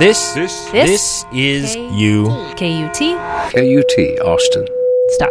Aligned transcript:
This, 0.00 0.32
This, 0.32 0.64
this 0.70 1.26
is 1.30 1.76
you. 1.76 2.24
KUT. 2.56 2.96
KUT 3.52 4.26
Austin. 4.26 4.66
Stop. 5.08 5.30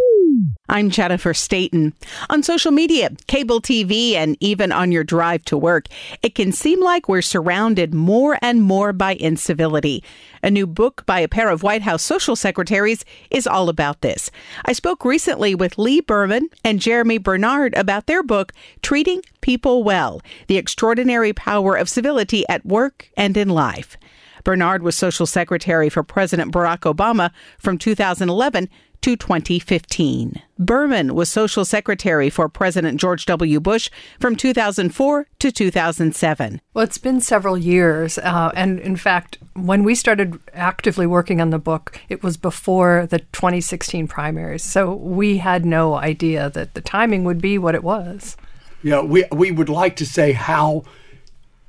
I'm 0.69 0.91
Jennifer 0.91 1.33
Stayton. 1.33 1.95
On 2.29 2.43
social 2.43 2.71
media, 2.71 3.09
cable 3.25 3.61
TV, 3.61 4.13
and 4.13 4.37
even 4.39 4.71
on 4.71 4.91
your 4.91 5.03
drive 5.03 5.43
to 5.45 5.57
work, 5.57 5.87
it 6.21 6.35
can 6.35 6.51
seem 6.51 6.83
like 6.83 7.09
we're 7.09 7.23
surrounded 7.23 7.95
more 7.95 8.37
and 8.43 8.61
more 8.61 8.93
by 8.93 9.15
incivility. 9.15 10.03
A 10.43 10.51
new 10.51 10.67
book 10.67 11.03
by 11.07 11.19
a 11.19 11.27
pair 11.27 11.49
of 11.49 11.63
White 11.63 11.81
House 11.81 12.03
social 12.03 12.35
secretaries 12.35 13.03
is 13.31 13.47
all 13.47 13.69
about 13.69 14.01
this. 14.01 14.29
I 14.65 14.73
spoke 14.73 15.03
recently 15.03 15.55
with 15.55 15.79
Lea 15.79 16.01
Berman 16.01 16.47
and 16.63 16.79
Jeremy 16.79 17.17
Bernard 17.17 17.73
about 17.75 18.05
their 18.05 18.21
book, 18.21 18.53
Treating 18.83 19.23
People 19.41 19.83
Well 19.83 20.21
The 20.45 20.57
Extraordinary 20.57 21.33
Power 21.33 21.75
of 21.75 21.89
Civility 21.89 22.47
at 22.47 22.63
Work 22.67 23.09
and 23.17 23.35
in 23.35 23.49
Life. 23.49 23.97
Bernard 24.43 24.83
was 24.83 24.95
social 24.95 25.25
secretary 25.25 25.89
for 25.89 26.03
President 26.03 26.53
Barack 26.53 26.79
Obama 26.79 27.31
from 27.57 27.77
2011 27.77 28.69
to 29.01 29.15
2015. 29.15 30.41
Berman 30.57 31.15
was 31.15 31.29
social 31.29 31.63
secretary 31.63 32.29
for 32.29 32.49
President 32.49 32.99
George 32.99 33.25
W. 33.25 33.59
Bush 33.59 33.89
from 34.19 34.35
2004 34.35 35.27
to 35.39 35.51
2007. 35.51 36.61
Well, 36.73 36.83
it's 36.83 36.97
been 36.97 37.21
several 37.21 37.57
years. 37.57 38.17
Uh, 38.17 38.51
and 38.55 38.79
in 38.79 38.95
fact, 38.95 39.37
when 39.53 39.83
we 39.83 39.95
started 39.95 40.39
actively 40.53 41.07
working 41.07 41.39
on 41.39 41.49
the 41.49 41.59
book, 41.59 41.99
it 42.09 42.23
was 42.23 42.37
before 42.37 43.07
the 43.09 43.19
2016 43.19 44.07
primaries. 44.07 44.63
So 44.63 44.93
we 44.93 45.37
had 45.37 45.65
no 45.65 45.95
idea 45.95 46.49
that 46.49 46.73
the 46.73 46.81
timing 46.81 47.23
would 47.23 47.41
be 47.41 47.57
what 47.57 47.75
it 47.75 47.83
was. 47.83 48.35
Yeah, 48.81 49.01
we 49.01 49.25
we 49.31 49.51
would 49.51 49.67
like 49.67 49.97
to 49.97 50.05
say 50.05 50.31
how 50.31 50.83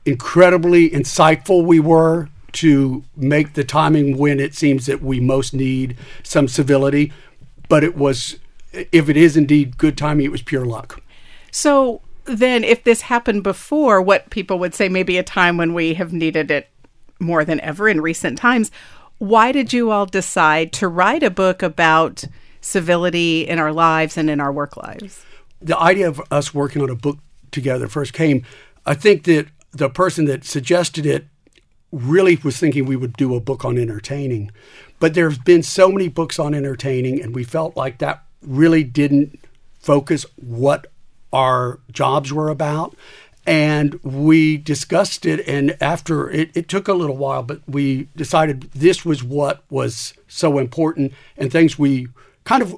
incredibly 0.07 0.91
insightful 0.91 1.65
we 1.65 1.81
were 1.81 2.29
to 2.53 3.05
make 3.17 3.55
the 3.55 3.65
timing 3.65 4.17
when 4.19 4.41
it 4.41 4.55
seems 4.55 4.87
that 4.87 5.03
we 5.03 5.21
most 5.21 5.55
need 5.55 5.97
some 6.23 6.49
civility, 6.49 7.13
but 7.69 7.85
it 7.85 7.97
was 7.97 8.37
if 8.73 9.09
it 9.09 9.17
is 9.17 9.37
indeed 9.37 9.79
good 9.79 9.97
timing, 9.99 10.27
it 10.27 10.33
was 10.33 10.43
pure 10.43 10.65
luck. 10.65 11.03
So 11.51 12.03
then, 12.25 12.63
if 12.63 12.85
this 12.85 13.03
happened 13.03 13.43
before, 13.43 14.01
what 14.01 14.31
people 14.31 14.59
would 14.59 14.75
say 14.75 14.89
maybe 14.89 15.19
a 15.19 15.23
time 15.23 15.57
when 15.57 15.75
we 15.75 15.95
have 15.95 16.13
needed 16.13 16.51
it 16.51 16.69
more 17.19 17.45
than 17.45 17.61
ever 17.61 17.89
in 17.89 18.01
recent 18.01 18.39
times, 18.39 18.71
why 19.19 19.53
did 19.53 19.73
you 19.73 19.91
all 19.91 20.07
decide 20.07 20.73
to 20.75 20.89
write 20.89 21.23
a 21.23 21.31
book 21.31 21.63
about 21.63 22.25
civility 22.61 23.47
in 23.47 23.59
our 23.59 23.73
lives 23.73 24.17
and 24.17 24.31
in 24.31 24.41
our 24.41 24.53
work 24.53 24.77
lives? 24.77 25.25
The 25.61 25.79
idea 25.79 26.09
of 26.09 26.21
us 26.31 26.55
working 26.55 26.83
on 26.83 26.91
a 26.91 26.95
book 26.95 27.19
together 27.51 27.89
first 27.89 28.13
came. 28.13 28.45
I 28.87 28.95
think 28.95 29.25
that 29.25 29.49
the 29.73 29.91
person 29.91 30.25
that 30.27 30.45
suggested 30.45 31.05
it 31.05 31.27
really 31.93 32.37
was 32.37 32.59
thinking 32.59 32.87
we 32.87 32.97
would 32.97 33.15
do 33.15 33.35
a 33.35 33.41
book 33.41 33.65
on 33.65 33.79
entertaining. 33.79 34.51
But 34.99 35.15
there's 35.15 35.39
been 35.39 35.63
so 35.63 35.91
many 35.91 36.09
books 36.09 36.39
on 36.39 36.55
entertaining, 36.55 37.23
and 37.23 37.35
we 37.35 37.45
felt 37.45 37.77
like 37.77 37.99
that 37.99 38.23
really 38.43 38.85
didn't 38.85 39.39
focus 39.81 40.27
what 40.37 40.87
our 41.33 41.81
jobs 41.91 42.33
were 42.33 42.49
about. 42.49 42.95
And 43.47 43.99
we 44.05 44.59
discussed 44.59 45.25
it, 45.25 45.47
and 45.49 45.77
after 45.81 46.31
it, 46.31 46.51
it 46.55 46.69
took 46.69 46.89
a 46.89 46.93
little 46.93 47.17
while, 47.17 47.43
but 47.43 47.61
we 47.67 48.09
decided 48.15 48.71
this 48.75 49.05
was 49.05 49.25
what 49.25 49.65
was 49.71 50.13
so 50.29 50.59
important 50.59 51.13
and 51.37 51.51
things 51.51 51.79
we 51.79 52.09
kind 52.45 52.63
of 52.63 52.77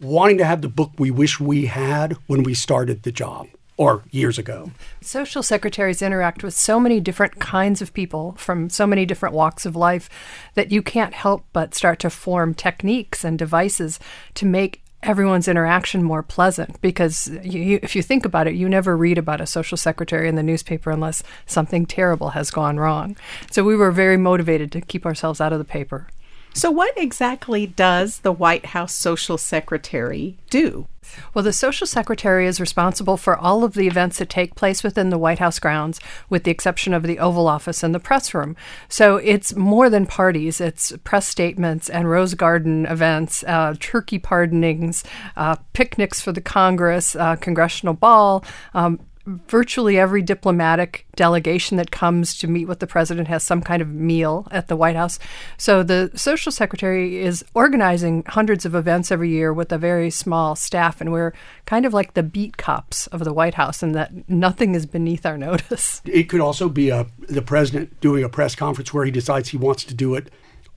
wanting 0.00 0.38
to 0.38 0.44
have 0.44 0.62
the 0.62 0.68
book 0.68 0.92
we 0.98 1.10
wish 1.10 1.40
we 1.40 1.66
had 1.66 2.12
when 2.26 2.42
we 2.42 2.54
started 2.54 3.02
the 3.02 3.12
job 3.12 3.48
or 3.76 4.02
years 4.10 4.38
ago. 4.38 4.70
Social 5.00 5.42
secretaries 5.42 6.02
interact 6.02 6.44
with 6.44 6.54
so 6.54 6.78
many 6.78 7.00
different 7.00 7.40
kinds 7.40 7.82
of 7.82 7.92
people 7.92 8.32
from 8.38 8.70
so 8.70 8.86
many 8.86 9.04
different 9.04 9.34
walks 9.34 9.66
of 9.66 9.74
life 9.74 10.08
that 10.54 10.70
you 10.70 10.82
can't 10.82 11.14
help 11.14 11.44
but 11.52 11.74
start 11.74 11.98
to 12.00 12.10
form 12.10 12.54
techniques 12.54 13.24
and 13.24 13.38
devices 13.38 13.98
to 14.34 14.46
make 14.46 14.80
everyone's 15.02 15.48
interaction 15.48 16.02
more 16.02 16.22
pleasant 16.22 16.80
because 16.80 17.28
you, 17.42 17.60
you, 17.60 17.80
if 17.82 17.94
you 17.94 18.02
think 18.02 18.24
about 18.24 18.46
it, 18.46 18.54
you 18.54 18.68
never 18.68 18.96
read 18.96 19.18
about 19.18 19.40
a 19.40 19.46
social 19.46 19.76
secretary 19.76 20.28
in 20.28 20.34
the 20.34 20.42
newspaper 20.42 20.90
unless 20.90 21.22
something 21.46 21.84
terrible 21.84 22.30
has 22.30 22.50
gone 22.50 22.78
wrong. 22.78 23.16
So 23.50 23.62
we 23.62 23.76
were 23.76 23.90
very 23.90 24.16
motivated 24.16 24.72
to 24.72 24.80
keep 24.80 25.04
ourselves 25.04 25.40
out 25.40 25.52
of 25.52 25.58
the 25.58 25.64
paper. 25.64 26.08
So, 26.56 26.70
what 26.70 26.96
exactly 26.96 27.66
does 27.66 28.20
the 28.20 28.30
White 28.30 28.66
House 28.66 28.92
social 28.92 29.36
secretary 29.36 30.38
do? 30.50 30.86
Well, 31.34 31.42
the 31.42 31.52
social 31.52 31.86
secretary 31.86 32.46
is 32.46 32.60
responsible 32.60 33.16
for 33.16 33.36
all 33.36 33.64
of 33.64 33.74
the 33.74 33.88
events 33.88 34.18
that 34.18 34.28
take 34.28 34.54
place 34.54 34.84
within 34.84 35.10
the 35.10 35.18
White 35.18 35.40
House 35.40 35.58
grounds, 35.58 35.98
with 36.30 36.44
the 36.44 36.52
exception 36.52 36.94
of 36.94 37.02
the 37.02 37.18
Oval 37.18 37.48
Office 37.48 37.82
and 37.82 37.92
the 37.92 37.98
press 37.98 38.32
room. 38.32 38.54
So 38.88 39.16
it's 39.16 39.56
more 39.56 39.90
than 39.90 40.06
parties, 40.06 40.60
it's 40.60 40.92
press 41.02 41.26
statements 41.26 41.90
and 41.90 42.08
Rose 42.08 42.34
Garden 42.34 42.86
events, 42.86 43.42
uh, 43.48 43.74
turkey 43.80 44.20
pardonings, 44.20 45.02
uh, 45.36 45.56
picnics 45.72 46.20
for 46.20 46.30
the 46.30 46.40
Congress, 46.40 47.16
uh, 47.16 47.34
congressional 47.36 47.94
ball. 47.94 48.44
Um, 48.74 49.00
virtually 49.26 49.98
every 49.98 50.22
diplomatic 50.22 51.06
delegation 51.16 51.76
that 51.76 51.90
comes 51.90 52.36
to 52.38 52.46
meet 52.46 52.66
with 52.66 52.80
the 52.80 52.86
president 52.86 53.28
has 53.28 53.42
some 53.42 53.62
kind 53.62 53.80
of 53.80 53.88
meal 53.88 54.46
at 54.50 54.68
the 54.68 54.76
White 54.76 54.96
House. 54.96 55.18
So 55.56 55.82
the 55.82 56.10
social 56.14 56.52
secretary 56.52 57.22
is 57.22 57.44
organizing 57.54 58.24
hundreds 58.26 58.66
of 58.66 58.74
events 58.74 59.10
every 59.10 59.30
year 59.30 59.52
with 59.52 59.72
a 59.72 59.78
very 59.78 60.10
small 60.10 60.56
staff, 60.56 61.00
and 61.00 61.12
we're 61.12 61.32
kind 61.66 61.86
of 61.86 61.94
like 61.94 62.14
the 62.14 62.22
beat 62.22 62.56
cops 62.56 63.06
of 63.08 63.24
the 63.24 63.32
White 63.32 63.54
House, 63.54 63.82
and 63.82 63.94
that 63.94 64.28
nothing 64.28 64.74
is 64.74 64.86
beneath 64.86 65.24
our 65.24 65.38
notice. 65.38 66.02
It 66.14 66.28
could 66.28 66.40
also 66.40 66.68
be 66.68 66.90
a, 66.90 67.06
the 67.28 67.42
president 67.42 68.00
doing 68.00 68.22
a 68.22 68.28
press 68.28 68.54
conference 68.54 68.94
where 68.94 69.04
he 69.04 69.10
decides 69.10 69.48
he 69.48 69.56
wants 69.56 69.84
to 69.84 69.94
do 69.94 70.14
it 70.14 70.30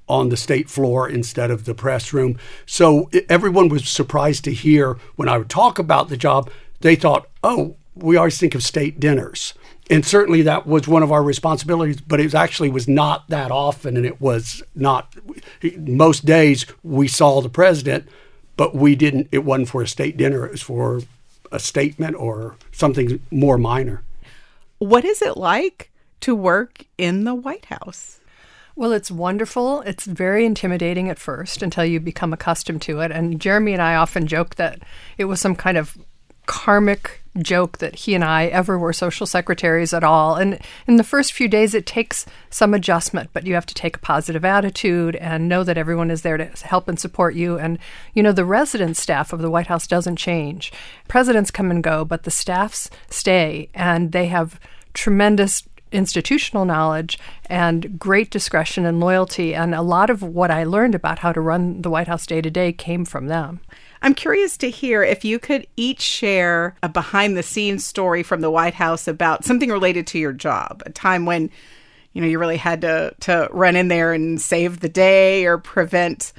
on 0.08 0.30
the 0.30 0.38
state 0.38 0.70
floor 0.70 1.08
instead 1.08 1.52
of 1.52 1.66
the 1.66 1.76
press 1.76 2.14
room. 2.14 2.38
So 2.66 3.10
everyone 3.30 3.70
was 3.70 3.88
surprised 3.88 4.44
to 4.46 4.54
hear 4.54 4.98
when 5.16 5.30
I 5.30 5.38
would 5.38 5.50
talk 5.50 5.78
about 5.80 6.10
the 6.10 6.18
job. 6.18 6.50
They 6.80 6.96
thought, 6.96 7.30
oh, 7.44 7.76
we 8.00 8.18
always 8.18 8.38
think 8.38 8.56
of 8.56 8.64
state 8.64 9.00
dinners. 9.00 9.54
And 9.90 10.06
certainly 10.06 10.42
that 10.42 10.68
was 10.68 10.88
one 10.88 11.04
of 11.04 11.12
our 11.12 11.24
responsibilities, 11.24 12.02
but 12.02 12.20
it 12.20 12.36
actually 12.36 12.70
was 12.70 12.88
not 12.88 13.28
that 13.30 13.52
often. 13.52 13.96
And 13.96 14.06
it 14.06 14.20
was 14.20 14.62
not, 14.76 15.16
most 15.78 16.26
days 16.26 16.66
we 16.84 17.08
saw 17.08 17.42
the 17.42 17.50
president, 17.50 18.08
but 18.58 18.76
we 18.76 18.96
didn't, 18.96 19.30
it 19.32 19.46
wasn't 19.46 19.70
for 19.70 19.82
a 19.82 19.88
state 19.88 20.18
dinner, 20.18 20.46
it 20.46 20.52
was 20.52 20.62
for 20.62 21.02
a 21.52 21.60
statement 21.60 22.16
or 22.16 22.58
something 22.72 23.22
more 23.32 23.58
minor. 23.58 24.04
What 24.80 25.06
is 25.06 25.22
it 25.22 25.38
like 25.38 25.90
to 26.22 26.36
work 26.36 26.84
in 26.98 27.24
the 27.24 27.36
White 27.36 27.66
House? 27.66 28.20
Well, 28.76 28.92
it's 28.92 29.10
wonderful. 29.10 29.82
It's 29.82 30.06
very 30.06 30.46
intimidating 30.46 31.10
at 31.10 31.18
first 31.18 31.64
until 31.64 31.84
you 31.86 32.00
become 32.00 32.32
accustomed 32.32 32.82
to 32.84 33.00
it. 33.00 33.12
And 33.12 33.40
Jeremy 33.42 33.74
and 33.74 33.82
I 33.82 33.96
often 33.96 34.28
joke 34.28 34.56
that 34.56 34.80
it 35.18 35.26
was 35.26 35.42
some 35.42 35.56
kind 35.56 35.78
of 35.78 35.98
karmic 36.46 37.24
joke 37.42 37.78
that 37.80 37.96
he 37.96 38.16
and 38.16 38.24
I 38.24 38.46
ever 38.48 38.78
were 38.78 38.94
social 38.94 39.26
secretaries 39.26 39.94
at 39.94 40.04
all. 40.04 40.36
And 40.36 40.60
in 40.88 40.98
the 40.98 41.04
first 41.04 41.34
few 41.34 41.48
days, 41.48 41.74
it 41.74 41.86
takes 41.86 42.26
some 42.50 42.74
adjustment, 42.74 43.30
but 43.34 43.46
you 43.46 43.54
have 43.54 43.66
to 43.68 43.74
take 43.74 43.98
a 43.98 44.00
positive 44.00 44.46
attitude 44.46 45.16
and 45.18 45.50
know 45.50 45.64
that 45.64 45.78
everyone 45.78 46.12
is 46.12 46.22
there 46.22 46.38
to 46.38 46.46
help 46.66 46.88
and 46.88 47.00
support 47.00 47.36
you. 47.36 47.58
And, 47.58 47.80
you 48.14 48.24
know, 48.24 48.32
the 48.32 48.46
resident 48.46 48.98
staff 48.98 49.34
of 49.34 49.42
the 49.42 49.52
White 49.52 49.68
House 49.68 49.88
doesn't 49.88 50.18
change. 50.18 50.72
Presidents 51.08 51.52
come 51.52 51.72
and 51.72 51.84
go, 51.84 52.06
but 52.06 52.24
the 52.24 52.32
staffs 52.32 52.90
stay, 53.10 53.70
and 53.74 54.12
they 54.12 54.28
have 54.28 54.60
tremendous 54.94 55.64
institutional 55.92 56.66
knowledge 56.66 57.18
and 57.50 57.98
great 57.98 58.30
discretion 58.30 58.86
and 58.86 59.00
loyalty. 59.00 59.56
And 59.56 59.74
a 59.74 59.82
lot 59.82 60.10
of 60.10 60.22
what 60.22 60.52
I 60.52 60.64
learned 60.64 60.96
about 60.96 61.20
how 61.20 61.32
to 61.32 61.42
run 61.42 61.82
the 61.82 61.90
White 61.90 62.08
House 62.08 62.26
day 62.26 62.42
to 62.42 62.50
day 62.50 62.74
came 62.74 63.06
from 63.06 63.28
them. 63.28 63.62
I'm 64.02 64.14
curious 64.14 64.58
to 64.58 64.70
hear 64.70 65.04
if 65.04 65.26
you 65.26 65.40
could 65.40 65.68
each 65.76 66.02
share 66.02 66.76
a 66.84 66.90
behind 66.90 67.36
the 67.36 67.44
scenes 67.44 67.86
story 67.86 68.24
from 68.24 68.42
the 68.42 68.52
White 68.52 68.74
House 68.74 69.08
about 69.08 69.46
something 69.46 69.72
related 69.72 70.08
to 70.08 70.20
your 70.20 70.34
job, 70.34 70.84
a 70.86 70.90
time 70.90 71.26
when 71.26 71.50
you 72.14 72.22
know 72.22 72.28
you 72.28 72.40
really 72.40 72.58
had 72.58 72.82
to 72.82 73.14
to 73.22 73.48
run 73.52 73.76
in 73.76 73.88
there 73.88 74.14
and 74.14 74.42
save 74.42 74.80
the 74.80 74.90
day 74.90 75.46
or 75.46 75.58
prevent 75.58 76.34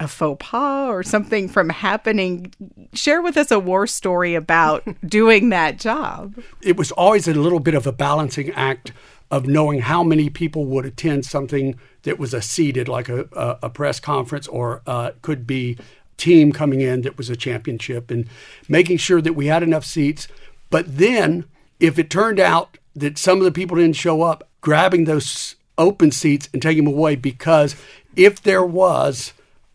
a 0.00 0.08
faux 0.08 0.44
pas 0.44 0.88
or 0.88 1.02
something 1.02 1.48
from 1.48 1.68
happening. 1.68 2.52
Share 2.92 3.22
with 3.22 3.36
us 3.36 3.50
a 3.50 3.58
war 3.58 3.86
story 3.86 4.34
about 4.34 4.84
doing 5.06 5.50
that 5.50 5.78
job. 5.78 6.34
It 6.62 6.76
was 6.76 6.90
always 6.92 7.28
a 7.28 7.34
little 7.34 7.60
bit 7.60 7.74
of 7.74 7.86
a 7.86 7.92
balancing 7.92 8.50
act 8.52 8.92
of 9.30 9.46
knowing 9.46 9.80
how 9.80 10.02
many 10.02 10.30
people 10.30 10.66
would 10.66 10.84
attend 10.84 11.24
something 11.24 11.78
that 12.02 12.18
was 12.18 12.34
a 12.34 12.42
seated, 12.42 12.88
like 12.88 13.08
a, 13.08 13.26
a, 13.32 13.58
a 13.64 13.70
press 13.70 13.98
conference, 13.98 14.46
or 14.46 14.82
uh, 14.86 15.12
could 15.22 15.46
be 15.46 15.78
team 16.16 16.52
coming 16.52 16.80
in 16.80 17.02
that 17.02 17.16
was 17.18 17.30
a 17.30 17.36
championship 17.36 18.10
and 18.10 18.26
making 18.68 18.98
sure 18.98 19.20
that 19.20 19.34
we 19.34 19.46
had 19.46 19.62
enough 19.62 19.84
seats. 19.84 20.28
But 20.70 20.98
then, 20.98 21.44
if 21.80 21.98
it 21.98 22.10
turned 22.10 22.40
out 22.40 22.78
that 22.94 23.18
some 23.18 23.38
of 23.38 23.44
the 23.44 23.52
people 23.52 23.76
didn't 23.76 23.96
show 23.96 24.22
up, 24.22 24.48
grabbing 24.60 25.04
those 25.04 25.56
open 25.76 26.10
seats 26.10 26.48
and 26.52 26.62
taking 26.62 26.84
them 26.84 26.94
away 26.94 27.16
because 27.16 27.76
if 28.16 28.40
there 28.42 28.64
was 28.64 29.32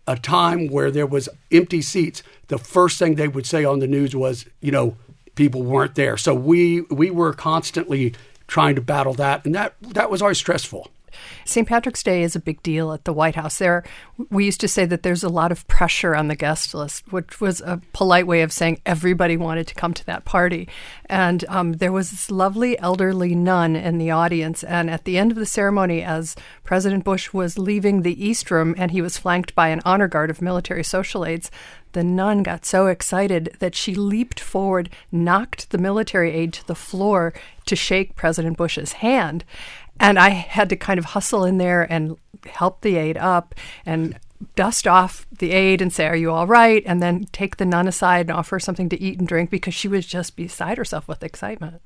a 0.08 0.16
time 0.16 0.68
where 0.68 0.90
there 0.90 1.06
was 1.06 1.30
empty 1.52 1.82
seats, 1.82 2.24
the 2.48 2.58
first 2.58 2.98
thing 2.98 3.16
they 3.16 3.28
would 3.28 3.46
say 3.46 3.64
on 3.64 3.80
the 3.80 3.88
news 3.88 4.16
was, 4.16 4.46
you 4.62 4.72
know, 4.72 4.96
people 5.36 5.64
weren't 5.64 5.96
there. 5.96 6.18
So 6.18 6.34
we 6.34 6.82
we 6.90 7.12
were 7.12 7.34
constantly 7.34 8.14
trying 8.48 8.76
to 8.76 8.82
battle 8.82 9.14
that, 9.14 9.46
and 9.46 9.54
that 9.56 9.76
that 9.82 10.10
was 10.10 10.22
always 10.22 10.38
stressful. 10.38 10.90
St. 11.46 11.68
Patrick's 11.68 12.04
Day 12.04 12.24
is 12.24 12.36
a 12.36 12.40
big 12.40 12.62
deal 12.64 12.92
at 12.92 13.06
the 13.06 13.14
White 13.14 13.36
House. 13.36 13.58
There, 13.58 13.84
we 14.30 14.46
used 14.46 14.62
to 14.62 14.68
say 14.68 14.86
that 14.86 15.04
there's 15.04 15.24
a 15.24 15.30
lot 15.30 15.52
of 15.52 15.68
pressure 15.68 16.16
on 16.16 16.28
the 16.28 16.36
guest 16.36 16.74
list, 16.74 17.12
which 17.12 17.42
was 17.42 17.62
a 17.62 17.82
polite 17.94 18.28
way 18.28 18.42
of 18.42 18.52
saying 18.52 18.82
everybody 18.86 19.38
wanted 19.38 19.68
to 19.68 19.76
come 19.76 19.94
to 19.94 20.06
that 20.06 20.26
party. 20.26 20.68
And 21.06 21.46
um, 21.48 21.74
there 21.74 21.92
was 21.92 22.12
this 22.12 22.32
lovely 22.32 22.78
elderly 22.80 23.36
nun 23.36 23.76
in 23.76 23.98
the 23.98 24.12
audience. 24.12 24.64
And 24.64 24.90
at 24.90 25.06
the 25.06 25.18
end 25.18 25.32
of 25.32 25.38
the 25.38 25.46
ceremony, 25.46 26.04
as 26.04 26.36
President 26.64 27.04
Bush 27.04 27.34
was 27.34 27.58
leaving 27.58 28.02
the 28.02 28.24
East 28.24 28.52
Room 28.52 28.76
and 28.78 28.92
he 28.92 29.02
was 29.02 29.18
flanked 29.18 29.56
by 29.56 29.70
an 29.70 29.82
honor 29.86 30.08
guard 30.08 30.30
of 30.30 30.42
military 30.42 30.84
social 30.84 31.26
aides, 31.26 31.50
the 31.94 32.04
nun 32.04 32.44
got 32.44 32.66
so 32.66 32.88
excited 32.88 33.56
that 33.60 33.76
she 33.76 33.96
leaped 33.96 34.40
forward, 34.40 34.90
knocked 35.12 35.72
the 35.72 35.78
military 35.78 36.32
aide 36.32 36.54
to 36.54 36.68
the 36.68 36.76
floor 36.76 37.34
to 37.66 37.76
shake 37.76 38.16
President 38.16 38.58
Bush's 38.58 38.94
hand. 38.94 39.44
And 40.00 40.18
I 40.20 40.30
had 40.30 40.70
to 40.70 40.76
kind 40.76 40.98
of 40.98 41.06
hustle 41.06 41.44
in 41.44 41.58
there 41.58 41.84
and 41.92 42.18
help 42.46 42.82
the 42.82 42.96
aide 42.96 43.18
up 43.18 43.56
and 43.86 44.18
dust 44.56 44.88
off 44.88 45.28
the 45.32 45.52
aide 45.52 45.82
and 45.82 45.92
say, 45.92 46.08
Are 46.08 46.16
you 46.16 46.32
all 46.32 46.48
right? 46.48 46.84
And 46.86 47.02
then 47.02 47.26
take 47.32 47.58
the 47.58 47.66
nun 47.66 47.88
aside 47.88 48.30
and 48.30 48.32
offer 48.32 48.56
her 48.56 48.60
something 48.60 48.90
to 48.90 49.02
eat 49.02 49.20
and 49.20 49.28
drink 49.28 49.50
because 49.50 49.74
she 49.74 49.88
was 49.88 50.06
just 50.06 50.36
beside 50.36 50.78
herself 50.78 51.08
with 51.08 51.24
excitement. 51.24 51.82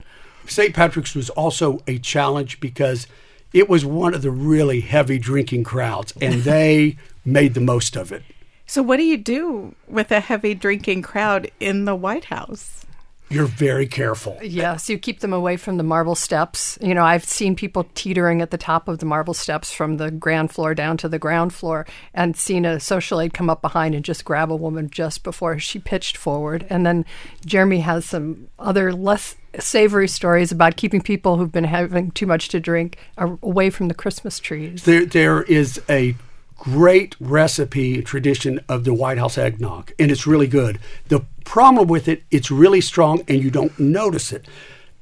St. 0.46 0.74
Patrick's 0.74 1.16
was 1.16 1.30
also 1.32 1.82
a 1.88 1.98
challenge 2.00 2.60
because 2.60 3.08
it 3.54 3.70
was 3.70 3.86
one 3.86 4.14
of 4.14 4.22
the 4.22 4.32
really 4.32 4.82
heavy 4.82 5.20
drinking 5.20 5.64
crowds, 5.64 6.14
and 6.20 6.34
they 6.44 6.98
made 7.24 7.54
the 7.54 7.62
most 7.62 7.96
of 7.96 8.12
it. 8.12 8.24
So, 8.66 8.82
what 8.82 8.98
do 8.98 9.04
you 9.04 9.18
do 9.18 9.76
with 9.88 10.12
a 10.12 10.20
heavy 10.20 10.54
drinking 10.54 11.04
crowd 11.04 11.52
in 11.60 11.86
the 11.86 11.96
White 11.96 12.26
House? 12.26 12.86
You're 13.34 13.46
very 13.46 13.88
careful. 13.88 14.38
Yes, 14.42 14.90
you 14.90 14.98
keep 14.98 15.22
them 15.22 15.34
away 15.34 15.58
from 15.58 15.78
the 15.78 15.84
marble 15.84 16.16
steps. 16.16 16.78
You 16.82 16.94
know, 16.94 17.04
I've 17.04 17.24
seen 17.24 17.56
people 17.56 17.88
teetering 17.96 18.42
at 18.42 18.52
the 18.52 18.58
top 18.58 18.88
of 18.88 19.00
the 19.00 19.06
marble 19.06 19.34
steps 19.34 19.74
from 19.74 19.98
the 19.98 20.12
ground 20.12 20.52
floor 20.52 20.76
down 20.76 20.98
to 20.98 21.10
the 21.10 21.18
ground 21.18 21.54
floor 21.54 21.88
and 22.14 22.38
seen 22.38 22.66
a 22.66 22.80
social 22.80 23.20
aide 23.20 23.34
come 23.34 23.50
up 23.50 23.62
behind 23.62 23.96
and 23.96 24.06
just 24.06 24.24
grab 24.24 24.52
a 24.52 24.56
woman 24.56 24.90
just 24.90 25.24
before 25.24 25.58
she 25.58 25.80
pitched 25.80 26.16
forward. 26.16 26.68
And 26.70 26.86
then 26.86 27.06
Jeremy 27.46 27.80
has 27.80 28.06
some 28.06 28.50
other 28.60 28.94
less 28.94 29.36
savory 29.60 30.08
stories 30.08 30.52
about 30.52 30.76
keeping 30.76 31.02
people 31.02 31.38
who've 31.38 31.52
been 31.52 31.64
having 31.64 32.12
too 32.12 32.28
much 32.28 32.50
to 32.50 32.60
drink 32.60 32.98
away 33.18 33.70
from 33.70 33.88
the 33.88 33.94
Christmas 33.94 34.40
trees. 34.40 34.84
There, 34.84 35.06
there 35.06 35.44
is 35.44 35.82
a 35.90 36.16
great 36.56 37.16
recipe 37.20 38.02
tradition 38.02 38.60
of 38.70 38.84
the 38.84 38.94
White 38.94 39.18
House 39.18 39.38
eggnog, 39.38 39.92
and 40.00 40.12
it's 40.12 40.28
really 40.28 40.48
good. 40.48 40.80
The 41.08 41.26
problem 41.46 41.88
with 41.88 42.08
it, 42.08 42.24
it's 42.32 42.52
really 42.52 42.82
strong, 42.82 43.24
and 43.28 43.44
you 43.44 43.52
don't 43.52 43.78
notice 43.80 44.32
it. 44.32 44.48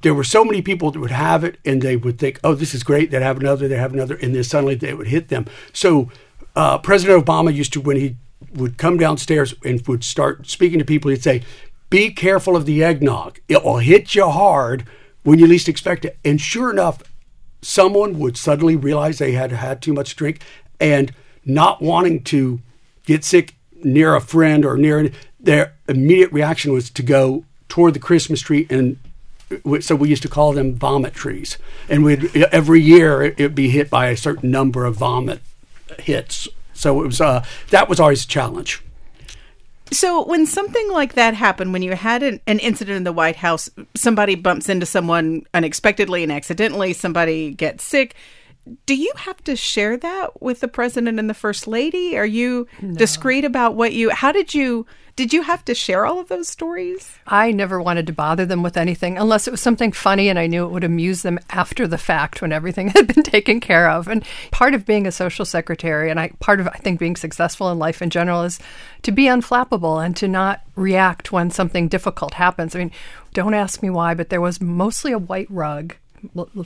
There 0.02 0.14
were 0.14 0.24
so 0.24 0.44
many 0.44 0.62
people 0.62 0.92
that 0.92 1.00
would 1.00 1.12
have 1.12 1.44
it, 1.44 1.58
and 1.64 1.82
they 1.82 1.96
would 1.96 2.18
think, 2.18 2.40
"Oh, 2.44 2.56
this 2.56 2.74
is 2.74 2.84
great." 2.84 3.12
They'd 3.12 3.22
have 3.22 3.40
another, 3.40 3.68
they'd 3.68 3.76
have 3.76 3.94
another, 3.94 4.16
and 4.16 4.34
then 4.36 4.44
suddenly 4.44 4.76
they 4.76 4.94
would 4.94 5.08
hit 5.08 5.28
them. 5.30 5.46
So, 5.74 6.10
uh, 6.56 6.80
President 6.80 7.24
Obama 7.24 7.54
used 7.54 7.74
to, 7.74 7.82
when 7.82 7.98
he 7.98 8.16
would 8.54 8.78
come 8.78 8.98
downstairs 8.98 9.54
and 9.64 9.86
would 9.88 10.04
start 10.04 10.50
speaking 10.50 10.80
to 10.80 10.86
people, 10.86 11.12
he'd 11.12 11.24
say, 11.24 11.44
"Be 11.90 12.10
careful 12.10 12.56
of 12.56 12.66
the 12.66 12.84
eggnog; 12.84 13.40
it 13.48 13.64
will 13.64 13.78
hit 13.78 14.16
you 14.16 14.28
hard 14.28 14.86
when 15.24 15.38
you 15.38 15.46
least 15.46 15.70
expect 15.70 16.06
it." 16.06 16.18
And 16.26 16.42
sure 16.42 16.72
enough, 16.72 17.04
someone 17.62 18.18
would 18.18 18.38
suddenly 18.38 18.76
realize 18.76 19.20
they 19.20 19.34
had 19.34 19.52
had 19.52 19.82
too 19.82 19.94
much 19.94 20.16
drink, 20.16 20.40
and 20.80 21.12
not 21.46 21.82
wanting 21.82 22.24
to 22.24 22.62
get 23.06 23.24
sick 23.24 23.56
near 23.84 24.16
a 24.16 24.22
friend 24.22 24.66
or 24.66 24.78
near 24.78 25.12
their 25.40 25.74
immediate 25.88 26.32
reaction 26.32 26.72
was 26.72 26.90
to 26.92 27.04
go 27.04 27.44
toward 27.68 27.94
the 27.94 28.00
Christmas 28.00 28.42
tree 28.42 28.68
and 28.70 28.98
so 29.82 29.96
we 29.96 30.10
used 30.10 30.22
to 30.22 30.30
call 30.30 30.54
them 30.54 30.76
vomit 30.76 31.14
trees. 31.14 31.58
And 31.90 32.04
we'd 32.04 32.36
every 32.54 32.82
year 32.82 33.22
it'd 33.24 33.56
be 33.56 33.70
hit 33.70 33.90
by 33.90 34.08
a 34.08 34.18
certain 34.18 34.50
number 34.52 34.86
of 34.86 34.96
vomit 34.96 35.42
hits. 36.00 36.48
So 36.74 37.02
it 37.04 37.08
was 37.08 37.22
uh, 37.22 37.44
that 37.70 37.90
was 37.90 38.00
always 38.00 38.24
a 38.24 38.28
challenge. 38.28 38.82
So 39.92 40.24
when 40.26 40.46
something 40.46 40.90
like 40.92 41.16
that 41.16 41.34
happened 41.34 41.74
when 41.74 41.82
you 41.82 41.96
had 41.96 42.24
an, 42.24 42.40
an 42.48 42.60
incident 42.60 42.96
in 42.96 43.04
the 43.04 43.12
white 43.12 43.36
house 43.36 43.70
somebody 43.94 44.36
bumps 44.36 44.70
into 44.70 44.86
someone 44.86 45.46
unexpectedly 45.54 46.24
and 46.24 46.32
accidentally 46.32 46.94
somebody 46.94 47.52
gets 47.52 47.84
sick 47.84 48.16
do 48.86 48.96
you 48.96 49.12
have 49.16 49.44
to 49.46 49.56
share 49.56 49.98
that 49.98 50.42
with 50.42 50.60
the 50.60 50.68
president 50.68 51.20
and 51.20 51.30
the 51.30 51.34
first 51.34 51.68
lady? 51.68 52.18
Are 52.18 52.26
you 52.26 52.68
no. 52.82 52.96
discreet 52.96 53.44
about 53.44 53.76
what 53.76 53.94
you 53.94 54.12
how 54.12 54.32
did 54.32 54.54
you 54.54 54.86
did 55.16 55.34
you 55.34 55.42
have 55.42 55.66
to 55.66 55.76
share 55.76 56.06
all 56.06 56.20
of 56.20 56.30
those 56.30 56.48
stories? 56.48 57.18
I 57.28 57.52
never 57.52 57.82
wanted 57.82 58.08
to 58.08 58.14
bother 58.14 58.46
them 58.46 58.64
with 58.64 58.78
anything 58.78 59.18
unless 59.18 59.48
it 59.48 59.52
was 59.52 59.62
something 59.62 59.92
funny 59.92 60.30
and 60.30 60.38
I 60.38 60.48
knew 60.48 60.66
it 60.66 60.72
would 60.72 60.84
amuse 60.84 61.24
them 61.24 61.40
after 61.50 61.88
the 61.88 61.98
fact 61.98 62.42
when 62.42 62.54
everything 62.54 62.88
had 62.96 63.08
been 63.08 63.24
taken 63.24 63.60
care 63.60 63.90
of. 63.90 64.08
And 64.08 64.24
part 64.52 64.76
of 64.76 64.86
being 64.86 65.08
a 65.08 65.12
social 65.12 65.46
secretary 65.46 66.12
and 66.12 66.20
I 66.20 66.30
part 66.40 66.60
of 66.60 66.68
I 66.68 66.78
think 66.78 67.00
being 67.00 67.16
successful 67.16 67.72
in 67.72 67.80
life 67.80 68.02
in 68.02 68.12
general 68.12 68.44
is 68.44 68.60
to 69.02 69.12
be 69.12 69.26
unflappable 69.26 70.04
and 70.04 70.16
to 70.18 70.28
not 70.28 70.62
react 70.76 71.32
when 71.32 71.50
something 71.50 71.88
difficult 71.88 72.36
happens. 72.36 72.76
I 72.76 72.80
mean, 72.80 72.92
don't 73.34 73.56
ask 73.56 73.82
me 73.82 73.90
why, 73.90 74.14
but 74.14 74.30
there 74.30 74.42
was 74.42 74.62
mostly 74.62 75.12
a 75.12 75.18
white 75.18 75.50
rug 75.50 75.96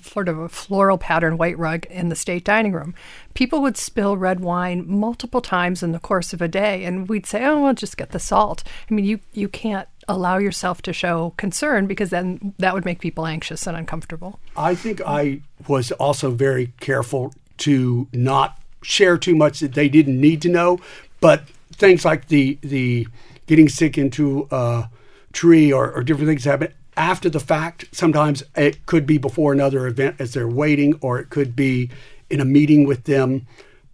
sort 0.01 0.29
of 0.29 0.37
a 0.37 0.49
floral 0.49 0.97
pattern 0.97 1.37
white 1.37 1.57
rug 1.57 1.85
in 1.87 2.09
the 2.09 2.15
state 2.15 2.43
dining 2.43 2.73
room. 2.73 2.93
People 3.33 3.61
would 3.61 3.77
spill 3.77 4.17
red 4.17 4.39
wine 4.39 4.85
multiple 4.87 5.41
times 5.41 5.83
in 5.83 5.91
the 5.91 5.99
course 5.99 6.33
of 6.33 6.41
a 6.41 6.47
day, 6.47 6.83
and 6.83 7.09
we'd 7.09 7.25
say, 7.25 7.45
"Oh, 7.45 7.61
well, 7.61 7.73
just 7.73 7.97
get 7.97 8.11
the 8.11 8.19
salt." 8.19 8.63
I 8.89 8.93
mean, 8.93 9.05
you 9.05 9.19
you 9.33 9.47
can't 9.47 9.87
allow 10.07 10.37
yourself 10.37 10.81
to 10.83 10.93
show 10.93 11.33
concern 11.37 11.87
because 11.87 12.09
then 12.09 12.53
that 12.59 12.73
would 12.73 12.85
make 12.85 12.99
people 12.99 13.25
anxious 13.25 13.65
and 13.67 13.75
uncomfortable. 13.75 14.39
I 14.55 14.75
think 14.75 15.01
I 15.05 15.41
was 15.67 15.91
also 15.93 16.31
very 16.31 16.73
careful 16.79 17.33
to 17.57 18.07
not 18.13 18.59
share 18.81 19.17
too 19.17 19.35
much 19.35 19.59
that 19.61 19.73
they 19.73 19.89
didn't 19.89 20.19
need 20.19 20.41
to 20.43 20.49
know, 20.49 20.79
but 21.19 21.43
things 21.73 22.05
like 22.05 22.27
the 22.27 22.57
the 22.61 23.07
getting 23.47 23.69
sick 23.69 23.97
into 23.97 24.47
a 24.51 24.89
tree 25.33 25.71
or, 25.71 25.91
or 25.91 26.03
different 26.03 26.29
things 26.29 26.45
happen 26.45 26.73
after 26.97 27.29
the 27.29 27.39
fact. 27.39 27.85
Sometimes 27.91 28.43
it 28.55 28.85
could 28.85 29.05
be 29.05 29.17
before 29.17 29.53
another 29.53 29.87
event 29.87 30.15
as 30.19 30.33
they're 30.33 30.47
waiting, 30.47 30.97
or 31.01 31.19
it 31.19 31.29
could 31.29 31.55
be 31.55 31.89
in 32.29 32.39
a 32.39 32.45
meeting 32.45 32.85
with 32.85 33.03
them 33.05 33.45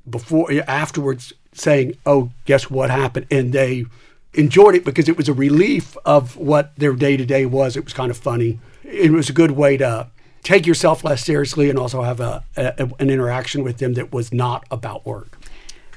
before 0.10 0.52
afterwards 0.68 1.34
saying, 1.54 1.96
"Oh, 2.06 2.32
guess 2.46 2.70
what 2.70 2.90
happened?" 2.90 3.28
and 3.30 3.54
they 3.54 3.86
enjoyed 4.34 4.76
it 4.76 4.86
because 4.86 5.10
it 5.10 5.18
was 5.18 5.28
a 5.28 5.34
relief 5.34 5.98
of 6.06 6.38
what 6.38 6.72
their 6.78 6.94
day 6.94 7.18
to 7.18 7.26
day 7.26 7.46
was. 7.46 7.76
It 7.76 7.84
was 7.84 7.94
kind 7.94 8.10
of 8.10 8.18
funny. 8.18 8.60
It 8.84 9.12
was 9.12 9.30
a 9.30 9.34
good 9.34 9.52
way 9.52 9.78
to 9.78 10.08
take 10.44 10.66
yourself 10.66 11.04
less 11.04 11.24
seriously 11.24 11.70
and 11.70 11.78
also 11.78 12.02
have 12.02 12.20
a, 12.20 12.44
a 12.58 12.90
an 13.00 13.10
interaction 13.10 13.64
with 13.64 13.78
them 13.78 13.94
that 13.94 14.12
was 14.12 14.34
not 14.34 14.66
about 14.72 15.06
work. 15.06 15.38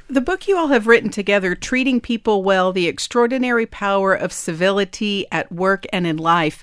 The 0.06 0.20
book 0.20 0.46
you 0.46 0.58
all 0.58 0.68
have 0.68 0.86
written 0.86 1.08
together, 1.08 1.54
Treating 1.54 1.98
People 1.98 2.42
Well 2.42 2.72
The 2.72 2.86
Extraordinary 2.86 3.64
Power 3.64 4.12
of 4.12 4.34
Civility 4.34 5.24
at 5.32 5.50
Work 5.50 5.86
and 5.94 6.06
in 6.06 6.18
Life, 6.18 6.62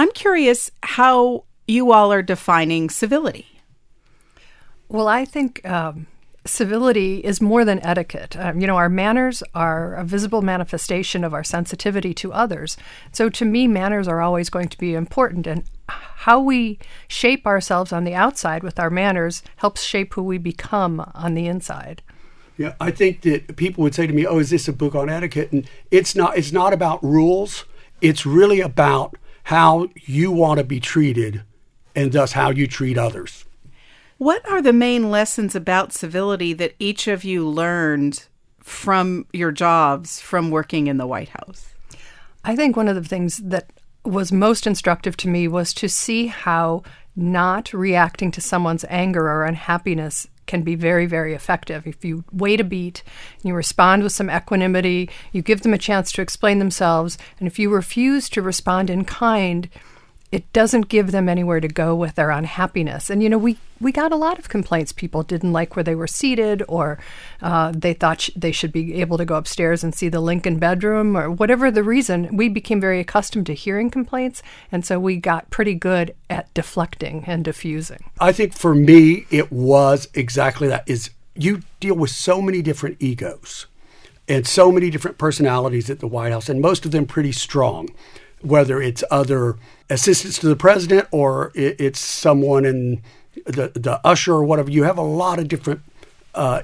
I'm 0.00 0.12
curious 0.12 0.70
how 0.82 1.44
you 1.68 1.92
all 1.92 2.10
are 2.10 2.22
defining 2.22 2.88
civility. 2.88 3.60
Well, 4.88 5.06
I 5.06 5.26
think 5.26 5.62
um, 5.68 6.06
civility 6.46 7.18
is 7.18 7.42
more 7.42 7.66
than 7.66 7.84
etiquette. 7.84 8.34
Um, 8.34 8.60
you 8.60 8.66
know, 8.66 8.78
our 8.78 8.88
manners 8.88 9.42
are 9.54 9.92
a 9.96 10.02
visible 10.02 10.40
manifestation 10.40 11.22
of 11.22 11.34
our 11.34 11.44
sensitivity 11.44 12.14
to 12.14 12.32
others. 12.32 12.78
So 13.12 13.28
to 13.28 13.44
me, 13.44 13.68
manners 13.68 14.08
are 14.08 14.22
always 14.22 14.48
going 14.48 14.68
to 14.68 14.78
be 14.78 14.94
important. 14.94 15.46
And 15.46 15.64
how 15.90 16.40
we 16.40 16.78
shape 17.06 17.46
ourselves 17.46 17.92
on 17.92 18.04
the 18.04 18.14
outside 18.14 18.62
with 18.62 18.80
our 18.80 18.88
manners 18.88 19.42
helps 19.56 19.82
shape 19.82 20.14
who 20.14 20.22
we 20.22 20.38
become 20.38 21.04
on 21.14 21.34
the 21.34 21.46
inside. 21.46 22.00
Yeah, 22.56 22.72
I 22.80 22.90
think 22.90 23.20
that 23.20 23.54
people 23.56 23.82
would 23.82 23.94
say 23.94 24.06
to 24.06 24.14
me, 24.14 24.26
"Oh, 24.26 24.38
is 24.38 24.48
this 24.48 24.66
a 24.66 24.72
book 24.72 24.94
on 24.94 25.10
etiquette?" 25.10 25.52
And 25.52 25.68
it's 25.90 26.14
not. 26.14 26.38
It's 26.38 26.52
not 26.52 26.72
about 26.72 27.04
rules. 27.04 27.66
It's 28.00 28.24
really 28.24 28.62
about 28.62 29.18
how 29.50 29.88
you 29.96 30.30
want 30.30 30.58
to 30.58 30.64
be 30.64 30.78
treated 30.78 31.42
and 31.96 32.12
thus 32.12 32.30
how 32.30 32.50
you 32.50 32.68
treat 32.68 32.96
others. 32.96 33.44
What 34.16 34.48
are 34.48 34.62
the 34.62 34.72
main 34.72 35.10
lessons 35.10 35.56
about 35.56 35.92
civility 35.92 36.52
that 36.52 36.76
each 36.78 37.08
of 37.08 37.24
you 37.24 37.48
learned 37.48 38.28
from 38.60 39.26
your 39.32 39.50
jobs 39.50 40.20
from 40.20 40.52
working 40.52 40.86
in 40.86 40.98
the 40.98 41.06
White 41.06 41.30
House? 41.30 41.74
I 42.44 42.54
think 42.54 42.76
one 42.76 42.86
of 42.86 42.94
the 42.94 43.02
things 43.02 43.38
that 43.38 43.72
was 44.04 44.30
most 44.30 44.68
instructive 44.68 45.16
to 45.16 45.28
me 45.28 45.48
was 45.48 45.74
to 45.74 45.88
see 45.88 46.28
how 46.28 46.84
not 47.20 47.72
reacting 47.72 48.30
to 48.32 48.40
someone's 48.40 48.84
anger 48.88 49.28
or 49.28 49.44
unhappiness 49.44 50.28
can 50.46 50.62
be 50.62 50.74
very, 50.74 51.06
very 51.06 51.32
effective. 51.32 51.86
If 51.86 52.04
you 52.04 52.24
wait 52.32 52.60
a 52.60 52.64
beat, 52.64 53.04
you 53.44 53.54
respond 53.54 54.02
with 54.02 54.12
some 54.12 54.28
equanimity, 54.28 55.08
you 55.30 55.42
give 55.42 55.60
them 55.60 55.72
a 55.72 55.78
chance 55.78 56.10
to 56.12 56.22
explain 56.22 56.58
themselves, 56.58 57.18
and 57.38 57.46
if 57.46 57.58
you 57.58 57.70
refuse 57.70 58.28
to 58.30 58.42
respond 58.42 58.90
in 58.90 59.04
kind, 59.04 59.68
it 60.32 60.52
doesn't 60.52 60.88
give 60.88 61.10
them 61.10 61.28
anywhere 61.28 61.60
to 61.60 61.66
go 61.66 61.94
with 61.94 62.14
their 62.14 62.30
unhappiness. 62.30 63.10
And 63.10 63.22
you 63.22 63.28
know, 63.28 63.38
we 63.38 63.58
we 63.80 63.92
got 63.92 64.12
a 64.12 64.16
lot 64.16 64.38
of 64.38 64.48
complaints. 64.48 64.92
People 64.92 65.22
didn't 65.22 65.52
like 65.52 65.74
where 65.74 65.82
they 65.82 65.94
were 65.94 66.06
seated, 66.06 66.62
or 66.68 66.98
uh, 67.42 67.72
they 67.74 67.94
thought 67.94 68.20
sh- 68.20 68.30
they 68.36 68.52
should 68.52 68.72
be 68.72 69.00
able 69.00 69.18
to 69.18 69.24
go 69.24 69.34
upstairs 69.34 69.82
and 69.82 69.94
see 69.94 70.08
the 70.08 70.20
Lincoln 70.20 70.58
bedroom, 70.58 71.16
or 71.16 71.30
whatever 71.30 71.70
the 71.70 71.82
reason. 71.82 72.36
We 72.36 72.48
became 72.48 72.80
very 72.80 73.00
accustomed 73.00 73.46
to 73.46 73.54
hearing 73.54 73.90
complaints, 73.90 74.42
and 74.70 74.84
so 74.84 75.00
we 75.00 75.16
got 75.16 75.50
pretty 75.50 75.74
good 75.74 76.14
at 76.28 76.52
deflecting 76.54 77.24
and 77.26 77.44
diffusing. 77.44 78.04
I 78.20 78.32
think 78.32 78.52
for 78.52 78.74
me, 78.74 79.26
it 79.30 79.50
was 79.50 80.08
exactly 80.14 80.68
that. 80.68 80.84
Is 80.86 81.10
you 81.34 81.62
deal 81.80 81.96
with 81.96 82.10
so 82.10 82.40
many 82.40 82.62
different 82.62 82.98
egos 83.00 83.66
and 84.28 84.46
so 84.46 84.70
many 84.70 84.90
different 84.90 85.18
personalities 85.18 85.90
at 85.90 85.98
the 85.98 86.06
White 86.06 86.30
House, 86.30 86.48
and 86.48 86.60
most 86.60 86.84
of 86.84 86.92
them 86.92 87.06
pretty 87.06 87.32
strong 87.32 87.88
whether 88.42 88.80
it's 88.80 89.04
other 89.10 89.56
assistants 89.88 90.38
to 90.38 90.48
the 90.48 90.56
president 90.56 91.08
or 91.10 91.52
it's 91.54 92.00
someone 92.00 92.64
in 92.64 93.02
the, 93.46 93.72
the 93.74 94.00
usher 94.04 94.32
or 94.32 94.44
whatever. 94.44 94.70
You 94.70 94.84
have 94.84 94.98
a 94.98 95.02
lot 95.02 95.38
of 95.38 95.48
different 95.48 95.82
uh, 96.34 96.62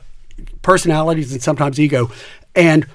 personalities 0.63 1.33
and 1.33 1.43
sometimes 1.43 1.79
ego. 1.79 2.11
And 2.55 2.87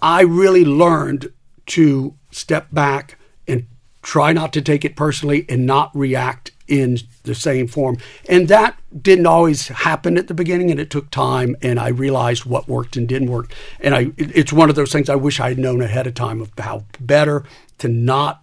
I 0.00 0.22
really 0.22 0.64
learned 0.64 1.32
to 1.66 2.14
step 2.30 2.68
back 2.72 3.18
and 3.46 3.66
try 4.02 4.32
not 4.32 4.52
to 4.52 4.62
take 4.62 4.84
it 4.84 4.96
personally 4.96 5.46
and 5.48 5.66
not 5.66 5.90
react 5.94 6.52
in 6.66 6.98
the 7.24 7.34
same 7.34 7.66
form. 7.66 7.98
And 8.28 8.48
that 8.48 8.78
didn't 9.02 9.26
always 9.26 9.68
happen 9.68 10.16
at 10.16 10.28
the 10.28 10.34
beginning 10.34 10.70
and 10.70 10.80
it 10.80 10.90
took 10.90 11.10
time 11.10 11.56
and 11.62 11.78
I 11.78 11.88
realized 11.88 12.44
what 12.44 12.68
worked 12.68 12.96
and 12.96 13.08
didn't 13.08 13.30
work. 13.30 13.52
And 13.80 13.94
I 13.94 14.12
it's 14.16 14.52
one 14.52 14.70
of 14.70 14.76
those 14.76 14.92
things 14.92 15.08
I 15.08 15.16
wish 15.16 15.40
I 15.40 15.50
had 15.50 15.58
known 15.58 15.82
ahead 15.82 16.06
of 16.06 16.14
time 16.14 16.40
of 16.40 16.50
how 16.58 16.84
better 17.00 17.44
to 17.78 17.88
not 17.88 18.42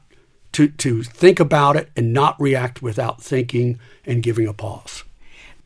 to 0.54 0.68
to 0.68 1.04
think 1.04 1.40
about 1.40 1.76
it 1.76 1.90
and 1.96 2.14
not 2.14 2.40
react 2.40 2.82
without 2.82 3.22
thinking 3.22 3.80
and 4.06 4.22
giving 4.22 4.48
a 4.48 4.54
pause. 4.54 5.04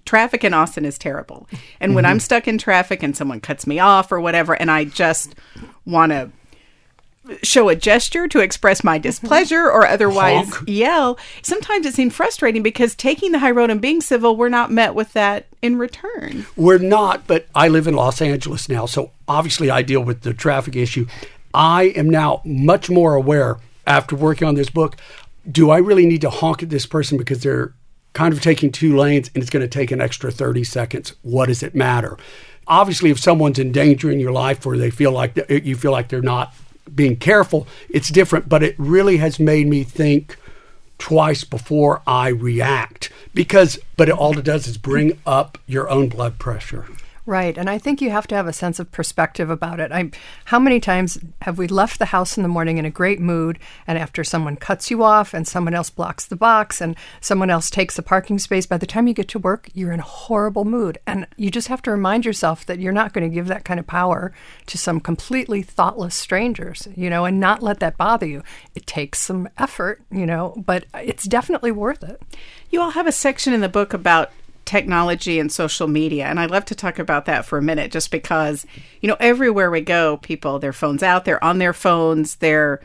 Traffic 0.05 0.43
in 0.43 0.53
Austin 0.53 0.85
is 0.85 0.99
terrible. 0.99 1.47
And 1.79 1.89
mm-hmm. 1.89 1.95
when 1.95 2.05
I'm 2.05 2.19
stuck 2.19 2.47
in 2.47 2.59
traffic 2.59 3.01
and 3.01 3.17
someone 3.17 3.41
cuts 3.41 3.65
me 3.65 3.79
off 3.79 4.11
or 4.11 4.19
whatever 4.19 4.53
and 4.53 4.69
I 4.69 4.85
just 4.85 5.35
want 5.85 6.11
to 6.11 6.29
show 7.43 7.69
a 7.69 7.75
gesture 7.75 8.27
to 8.27 8.39
express 8.39 8.83
my 8.83 8.97
displeasure 8.97 9.69
or 9.69 9.85
otherwise 9.85 10.53
Honk. 10.53 10.69
yell. 10.69 11.17
Sometimes 11.41 11.85
it 11.85 11.93
seemed 11.93 12.13
frustrating 12.13 12.63
because 12.63 12.95
taking 12.95 13.31
the 13.31 13.39
high 13.39 13.51
road 13.51 13.69
and 13.69 13.81
being 13.81 14.01
civil, 14.01 14.35
we're 14.35 14.49
not 14.49 14.71
met 14.71 14.95
with 14.95 15.13
that 15.13 15.47
in 15.61 15.77
return. 15.77 16.45
We're 16.55 16.77
not, 16.77 17.27
but 17.27 17.47
I 17.55 17.67
live 17.67 17.87
in 17.87 17.95
Los 17.95 18.21
Angeles 18.21 18.69
now, 18.69 18.85
so 18.85 19.11
obviously 19.27 19.69
I 19.69 19.81
deal 19.81 20.01
with 20.01 20.21
the 20.21 20.33
traffic 20.33 20.75
issue. 20.75 21.07
I 21.53 21.85
am 21.95 22.09
now 22.09 22.41
much 22.43 22.89
more 22.89 23.15
aware 23.15 23.57
after 23.87 24.15
working 24.15 24.47
on 24.47 24.55
this 24.55 24.69
book. 24.69 24.97
Do 25.49 25.69
I 25.69 25.77
really 25.77 26.05
need 26.05 26.21
to 26.21 26.29
honk 26.29 26.63
at 26.63 26.69
this 26.69 26.85
person 26.85 27.17
because 27.17 27.43
they're 27.43 27.73
kind 28.13 28.33
of 28.33 28.41
taking 28.41 28.71
two 28.71 28.95
lanes 28.97 29.29
and 29.33 29.41
it's 29.41 29.49
going 29.49 29.61
to 29.61 29.67
take 29.67 29.91
an 29.91 30.01
extra 30.01 30.31
30 30.31 30.63
seconds? 30.63 31.15
What 31.21 31.47
does 31.47 31.63
it 31.63 31.75
matter? 31.75 32.17
Obviously, 32.67 33.11
if 33.11 33.19
someone's 33.19 33.59
endangering 33.59 34.19
your 34.19 34.31
life 34.31 34.65
or 34.65 34.77
they 34.77 34.89
feel 34.89 35.11
like 35.11 35.37
you 35.49 35.75
feel 35.75 35.91
like 35.91 36.09
they're 36.09 36.21
not 36.21 36.53
being 36.93 37.15
careful, 37.17 37.67
it's 37.89 38.09
different. 38.09 38.49
But 38.49 38.63
it 38.63 38.75
really 38.77 39.17
has 39.17 39.39
made 39.39 39.67
me 39.67 39.83
think 39.83 40.37
twice 40.97 41.43
before 41.43 42.01
I 42.07 42.29
react 42.29 43.11
because, 43.33 43.77
but 43.97 44.09
it, 44.09 44.15
all 44.15 44.37
it 44.37 44.45
does 44.45 44.67
is 44.67 44.77
bring 44.77 45.19
up 45.25 45.57
your 45.67 45.89
own 45.89 46.09
blood 46.09 46.39
pressure. 46.39 46.85
Right. 47.27 47.57
And 47.57 47.71
I 47.71 47.79
think 47.79 48.01
you 48.01 48.11
have 48.11 48.27
to 48.27 48.35
have 48.35 48.45
a 48.45 48.53
sense 48.53 48.77
of 48.77 48.91
perspective 48.91 49.49
about 49.49 49.79
it. 49.79 49.91
I, 49.91 50.11
how 50.45 50.59
many 50.59 50.79
times 50.79 51.17
have 51.41 51.57
we 51.57 51.67
left 51.67 51.97
the 51.97 52.05
house 52.05 52.37
in 52.37 52.43
the 52.43 52.49
morning 52.49 52.77
in 52.77 52.85
a 52.85 52.91
great 52.91 53.19
mood, 53.19 53.57
and 53.87 53.97
after 53.97 54.23
someone 54.23 54.55
cuts 54.55 54.91
you 54.91 55.03
off, 55.03 55.33
and 55.33 55.47
someone 55.47 55.73
else 55.73 55.89
blocks 55.89 56.25
the 56.25 56.35
box, 56.35 56.81
and 56.81 56.95
someone 57.21 57.49
else 57.49 57.71
takes 57.71 57.95
the 57.95 58.03
parking 58.03 58.37
space, 58.37 58.67
by 58.67 58.77
the 58.77 58.85
time 58.85 59.07
you 59.07 59.13
get 59.15 59.27
to 59.29 59.39
work, 59.39 59.69
you're 59.73 59.91
in 59.91 59.99
a 59.99 60.03
horrible 60.03 60.65
mood. 60.65 60.99
And 61.07 61.25
you 61.35 61.49
just 61.49 61.67
have 61.67 61.81
to 61.83 61.91
remind 61.91 62.25
yourself 62.25 62.63
that 62.67 62.79
you're 62.79 62.91
not 62.91 63.11
going 63.11 63.27
to 63.27 63.33
give 63.33 63.47
that 63.47 63.65
kind 63.65 63.79
of 63.79 63.87
power 63.87 64.31
to 64.67 64.77
some 64.77 64.99
completely 64.99 65.63
thoughtless 65.63 66.13
strangers, 66.13 66.87
you 66.95 67.09
know, 67.09 67.25
and 67.25 67.39
not 67.39 67.63
let 67.63 67.79
that 67.79 67.97
bother 67.97 68.27
you. 68.27 68.43
It 68.75 68.85
takes 68.85 69.17
some 69.17 69.49
effort, 69.57 70.03
you 70.11 70.27
know, 70.27 70.53
but 70.63 70.85
it's 70.93 71.23
definitely 71.23 71.71
worth 71.71 72.03
it. 72.03 72.21
You 72.69 72.81
all 72.81 72.91
have 72.91 73.07
a 73.07 73.11
section 73.11 73.51
in 73.51 73.61
the 73.61 73.69
book 73.69 73.93
about 73.93 74.31
technology 74.65 75.39
and 75.39 75.51
social 75.51 75.87
media. 75.87 76.25
And 76.25 76.39
I'd 76.39 76.51
love 76.51 76.65
to 76.65 76.75
talk 76.75 76.99
about 76.99 77.25
that 77.25 77.45
for 77.45 77.57
a 77.57 77.61
minute 77.61 77.91
just 77.91 78.11
because, 78.11 78.65
you 79.01 79.07
know, 79.07 79.17
everywhere 79.19 79.69
we 79.69 79.81
go, 79.81 80.17
people, 80.17 80.59
their 80.59 80.73
phones 80.73 81.03
out, 81.03 81.25
they're 81.25 81.43
on 81.43 81.59
their 81.59 81.73
phones, 81.73 82.35
they're 82.35 82.81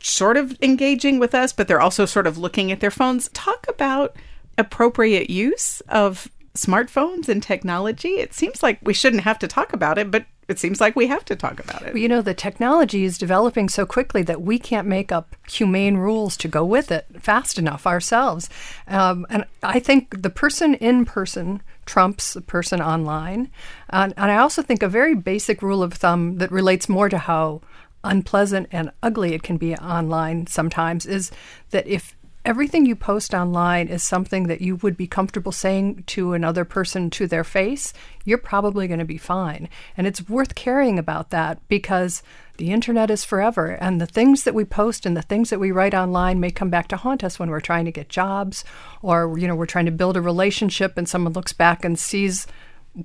sort 0.00 0.36
of 0.36 0.56
engaging 0.62 1.18
with 1.18 1.34
us, 1.34 1.52
but 1.52 1.68
they're 1.68 1.80
also 1.80 2.06
sort 2.06 2.26
of 2.26 2.38
looking 2.38 2.72
at 2.72 2.80
their 2.80 2.90
phones. 2.90 3.28
Talk 3.30 3.66
about 3.68 4.16
appropriate 4.58 5.30
use 5.30 5.80
of 5.88 6.28
smartphones 6.54 7.28
and 7.28 7.42
technology. 7.42 8.16
It 8.18 8.34
seems 8.34 8.62
like 8.62 8.78
we 8.82 8.94
shouldn't 8.94 9.22
have 9.22 9.38
to 9.40 9.48
talk 9.48 9.72
about 9.72 9.98
it, 9.98 10.10
but 10.10 10.26
it 10.52 10.58
seems 10.58 10.80
like 10.80 10.94
we 10.94 11.08
have 11.08 11.24
to 11.24 11.34
talk 11.34 11.58
about 11.58 11.82
it. 11.82 11.96
You 11.96 12.08
know, 12.08 12.22
the 12.22 12.34
technology 12.34 13.02
is 13.02 13.18
developing 13.18 13.68
so 13.68 13.84
quickly 13.84 14.22
that 14.22 14.42
we 14.42 14.58
can't 14.58 14.86
make 14.86 15.10
up 15.10 15.34
humane 15.48 15.96
rules 15.96 16.36
to 16.36 16.48
go 16.48 16.64
with 16.64 16.92
it 16.92 17.06
fast 17.20 17.58
enough 17.58 17.86
ourselves. 17.86 18.48
Um, 18.86 19.26
and 19.30 19.44
I 19.62 19.80
think 19.80 20.22
the 20.22 20.30
person 20.30 20.74
in 20.74 21.04
person 21.04 21.62
trumps 21.86 22.34
the 22.34 22.40
person 22.40 22.80
online. 22.80 23.50
and 23.90 24.14
I 24.16 24.36
also 24.36 24.62
think 24.62 24.82
a 24.82 24.88
very 24.88 25.14
basic 25.16 25.62
rule 25.62 25.82
of 25.82 25.94
thumb 25.94 26.38
that 26.38 26.52
relates 26.52 26.88
more 26.88 27.08
to 27.08 27.18
how 27.18 27.62
unpleasant 28.04 28.68
and 28.70 28.90
ugly 29.02 29.32
it 29.34 29.42
can 29.42 29.56
be 29.56 29.74
online 29.76 30.46
sometimes 30.46 31.06
is 31.06 31.30
that 31.70 31.86
if 31.86 32.16
everything 32.44 32.86
you 32.86 32.96
post 32.96 33.34
online 33.34 33.88
is 33.88 34.02
something 34.02 34.48
that 34.48 34.60
you 34.60 34.76
would 34.76 34.96
be 34.96 35.06
comfortable 35.06 35.52
saying 35.52 36.02
to 36.08 36.32
another 36.32 36.64
person 36.64 37.08
to 37.10 37.26
their 37.26 37.44
face, 37.44 37.92
you're 38.24 38.38
probably 38.38 38.88
going 38.88 38.98
to 38.98 39.04
be 39.04 39.18
fine. 39.18 39.68
And 39.96 40.06
it's 40.06 40.28
worth 40.28 40.54
caring 40.54 40.98
about 40.98 41.30
that 41.30 41.60
because 41.68 42.22
the 42.56 42.72
internet 42.72 43.10
is 43.10 43.24
forever. 43.24 43.68
And 43.68 44.00
the 44.00 44.06
things 44.06 44.42
that 44.44 44.54
we 44.54 44.64
post 44.64 45.06
and 45.06 45.16
the 45.16 45.22
things 45.22 45.50
that 45.50 45.60
we 45.60 45.70
write 45.70 45.94
online 45.94 46.40
may 46.40 46.50
come 46.50 46.70
back 46.70 46.88
to 46.88 46.96
haunt 46.96 47.22
us 47.22 47.38
when 47.38 47.50
we're 47.50 47.60
trying 47.60 47.84
to 47.84 47.92
get 47.92 48.08
jobs 48.08 48.64
or, 49.02 49.38
you 49.38 49.46
know, 49.46 49.54
we're 49.54 49.66
trying 49.66 49.86
to 49.86 49.92
build 49.92 50.16
a 50.16 50.20
relationship 50.20 50.98
and 50.98 51.08
someone 51.08 51.32
looks 51.32 51.52
back 51.52 51.84
and 51.84 51.98
sees 51.98 52.46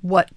what 0.02 0.32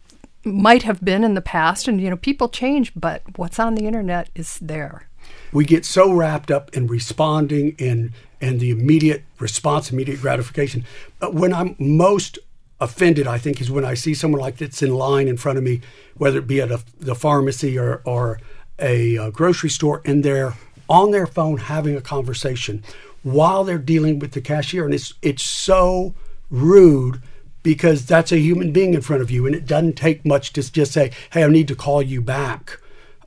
might 0.45 0.83
have 0.83 1.05
been 1.05 1.25
in 1.25 1.35
the 1.35 1.41
past. 1.41 1.89
And, 1.89 2.01
you 2.01 2.11
know, 2.11 2.17
people 2.17 2.49
change, 2.49 2.93
but 2.95 3.23
what's 3.37 3.59
on 3.59 3.75
the 3.75 3.87
internet 3.87 4.29
is 4.35 4.59
there 4.61 5.07
we 5.53 5.65
get 5.65 5.85
so 5.85 6.13
wrapped 6.13 6.51
up 6.51 6.75
in 6.77 6.87
responding 6.87 7.77
and 7.79 8.13
and 8.41 8.59
the 8.59 8.71
immediate 8.71 9.23
response, 9.39 9.91
immediate 9.91 10.21
gratification. 10.21 10.85
But 11.19 11.35
when 11.35 11.53
I'm 11.53 11.77
most 11.79 12.39
offended, 12.81 13.27
I 13.27 13.39
think, 13.39 13.61
is 13.61 13.71
when 13.71 13.85
I 13.85 13.95
see 13.95 14.15
someone 14.15 14.41
like 14.41 14.57
that's 14.57 14.83
in 14.83 14.95
line 14.95 15.29
in 15.29 15.37
front 15.37 15.59
of 15.59 15.65
me, 15.65 15.83
whether 16.17 16.39
it 16.39 16.47
be 16.47 16.61
at 16.61 16.71
a, 16.71 16.83
the 16.99 17.15
pharmacy 17.15 17.79
or, 17.79 18.01
or 18.05 18.41
a, 18.79 19.17
a 19.17 19.31
grocery 19.31 19.69
store, 19.69 20.01
and 20.07 20.25
they're 20.25 20.55
on 20.89 21.11
their 21.11 21.27
phone 21.27 21.59
having 21.59 21.97
a 21.97 22.01
conversation 22.01 22.83
while 23.23 23.63
they're 23.63 23.79
dealing 23.79 24.19
with 24.19 24.33
the 24.33 24.41
cashier. 24.41 24.87
And 24.87 24.95
it's, 24.95 25.13
it's 25.21 25.43
so 25.43 26.15
rude 26.51 27.21
because 27.63 28.07
that's 28.07 28.33
a 28.33 28.39
human 28.39 28.73
being 28.73 28.95
in 28.95 29.03
front 29.03 29.21
of 29.21 29.31
you. 29.31 29.47
And 29.47 29.55
it 29.55 29.67
doesn't 29.67 29.97
take 29.97 30.25
much 30.25 30.55
to 30.55 30.73
just 30.73 30.93
say, 30.93 31.13
hey, 31.33 31.45
I 31.45 31.49
need 31.49 31.69
to 31.69 31.77
call 31.77 32.01
you 32.01 32.23
back 32.23 32.81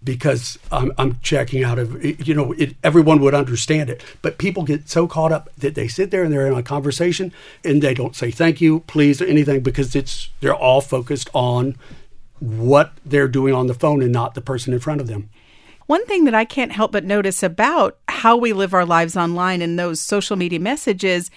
because 0.03 0.57
I'm, 0.71 0.91
I'm 0.97 1.19
checking 1.21 1.63
out 1.63 1.79
of 1.79 2.03
you 2.03 2.33
know 2.33 2.51
it, 2.53 2.75
everyone 2.83 3.21
would 3.21 3.33
understand 3.33 3.89
it. 3.89 4.03
But 4.21 4.37
people 4.37 4.63
get 4.63 4.89
so 4.89 5.07
caught 5.07 5.31
up 5.31 5.49
that 5.57 5.75
they 5.75 5.87
sit 5.87 6.11
there 6.11 6.23
and 6.23 6.33
they're 6.33 6.47
in 6.47 6.53
a 6.53 6.63
conversation 6.63 7.31
and 7.63 7.81
they 7.81 7.93
don't 7.93 8.15
say 8.15 8.31
thank 8.31 8.61
you 8.61 8.81
please 8.81 9.21
or 9.21 9.25
anything 9.25 9.61
because 9.61 9.95
it's 9.95 10.29
they're 10.41 10.55
all 10.55 10.81
focused 10.81 11.29
on 11.33 11.75
what 12.39 12.91
they're 13.05 13.27
doing 13.27 13.53
on 13.53 13.67
the 13.67 13.73
phone 13.73 14.01
and 14.01 14.11
not 14.11 14.33
the 14.33 14.41
person 14.41 14.73
in 14.73 14.79
front 14.79 14.99
of 14.99 15.07
them. 15.07 15.29
One 15.85 16.05
thing 16.05 16.25
that 16.25 16.33
I 16.33 16.45
can't 16.45 16.71
help 16.71 16.91
but 16.91 17.03
notice 17.03 17.43
about 17.43 17.97
how 18.07 18.37
we 18.37 18.53
live 18.53 18.73
our 18.73 18.85
lives 18.85 19.17
online 19.17 19.61
and 19.61 19.77
those 19.77 19.99
social 19.99 20.35
media 20.35 20.59
messages, 20.59 21.29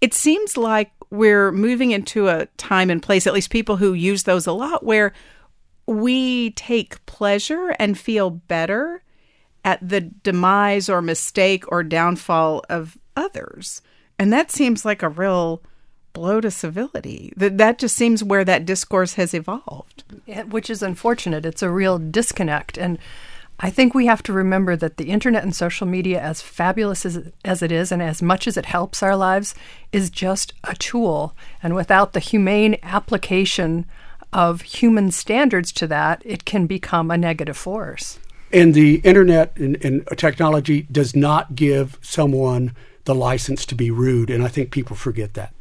it 0.00 0.14
seems 0.14 0.56
like 0.56 0.90
we're 1.10 1.52
moving 1.52 1.90
into 1.90 2.28
a 2.28 2.46
time 2.56 2.90
and 2.90 3.02
place, 3.02 3.26
at 3.26 3.32
least 3.32 3.50
people 3.50 3.76
who 3.76 3.94
use 3.94 4.24
those 4.24 4.46
a 4.46 4.52
lot, 4.52 4.84
where 4.84 5.12
we 5.88 6.50
take 6.50 7.04
pleasure 7.06 7.74
and 7.78 7.98
feel 7.98 8.28
better 8.28 9.02
at 9.64 9.86
the 9.86 10.02
demise 10.02 10.88
or 10.88 11.00
mistake 11.00 11.64
or 11.72 11.82
downfall 11.82 12.62
of 12.68 12.98
others. 13.16 13.80
And 14.18 14.32
that 14.32 14.50
seems 14.50 14.84
like 14.84 15.02
a 15.02 15.08
real 15.08 15.62
blow 16.12 16.42
to 16.42 16.50
civility. 16.50 17.32
That 17.36 17.56
that 17.58 17.78
just 17.78 17.96
seems 17.96 18.22
where 18.22 18.44
that 18.44 18.66
discourse 18.66 19.14
has 19.14 19.32
evolved. 19.32 20.04
Which 20.50 20.68
is 20.68 20.82
unfortunate. 20.82 21.46
It's 21.46 21.62
a 21.62 21.70
real 21.70 21.98
disconnect 21.98 22.76
and 22.76 22.98
I 23.60 23.70
think 23.70 23.92
we 23.92 24.06
have 24.06 24.22
to 24.24 24.32
remember 24.32 24.76
that 24.76 24.98
the 24.98 25.10
internet 25.10 25.42
and 25.42 25.52
social 25.52 25.84
media, 25.84 26.20
as 26.20 26.40
fabulous 26.40 27.04
as, 27.04 27.32
as 27.44 27.60
it 27.60 27.72
is 27.72 27.90
and 27.90 28.00
as 28.00 28.22
much 28.22 28.46
as 28.46 28.56
it 28.56 28.66
helps 28.66 29.02
our 29.02 29.16
lives, 29.16 29.52
is 29.90 30.10
just 30.10 30.52
a 30.62 30.76
tool. 30.76 31.34
And 31.60 31.74
without 31.74 32.12
the 32.12 32.20
humane 32.20 32.76
application 32.84 33.84
of 34.32 34.62
human 34.62 35.10
standards 35.10 35.72
to 35.72 35.86
that, 35.86 36.22
it 36.24 36.44
can 36.44 36.66
become 36.66 37.10
a 37.10 37.16
negative 37.18 37.56
force. 37.56 38.18
And 38.52 38.74
the 38.74 38.96
internet 38.96 39.56
and, 39.56 39.82
and 39.84 40.06
technology 40.16 40.86
does 40.90 41.14
not 41.14 41.54
give 41.54 41.98
someone 42.00 42.74
the 43.04 43.14
license 43.14 43.66
to 43.66 43.74
be 43.74 43.90
rude. 43.90 44.30
And 44.30 44.42
I 44.42 44.48
think 44.48 44.70
people 44.70 44.96
forget 44.96 45.34
that. 45.34 45.54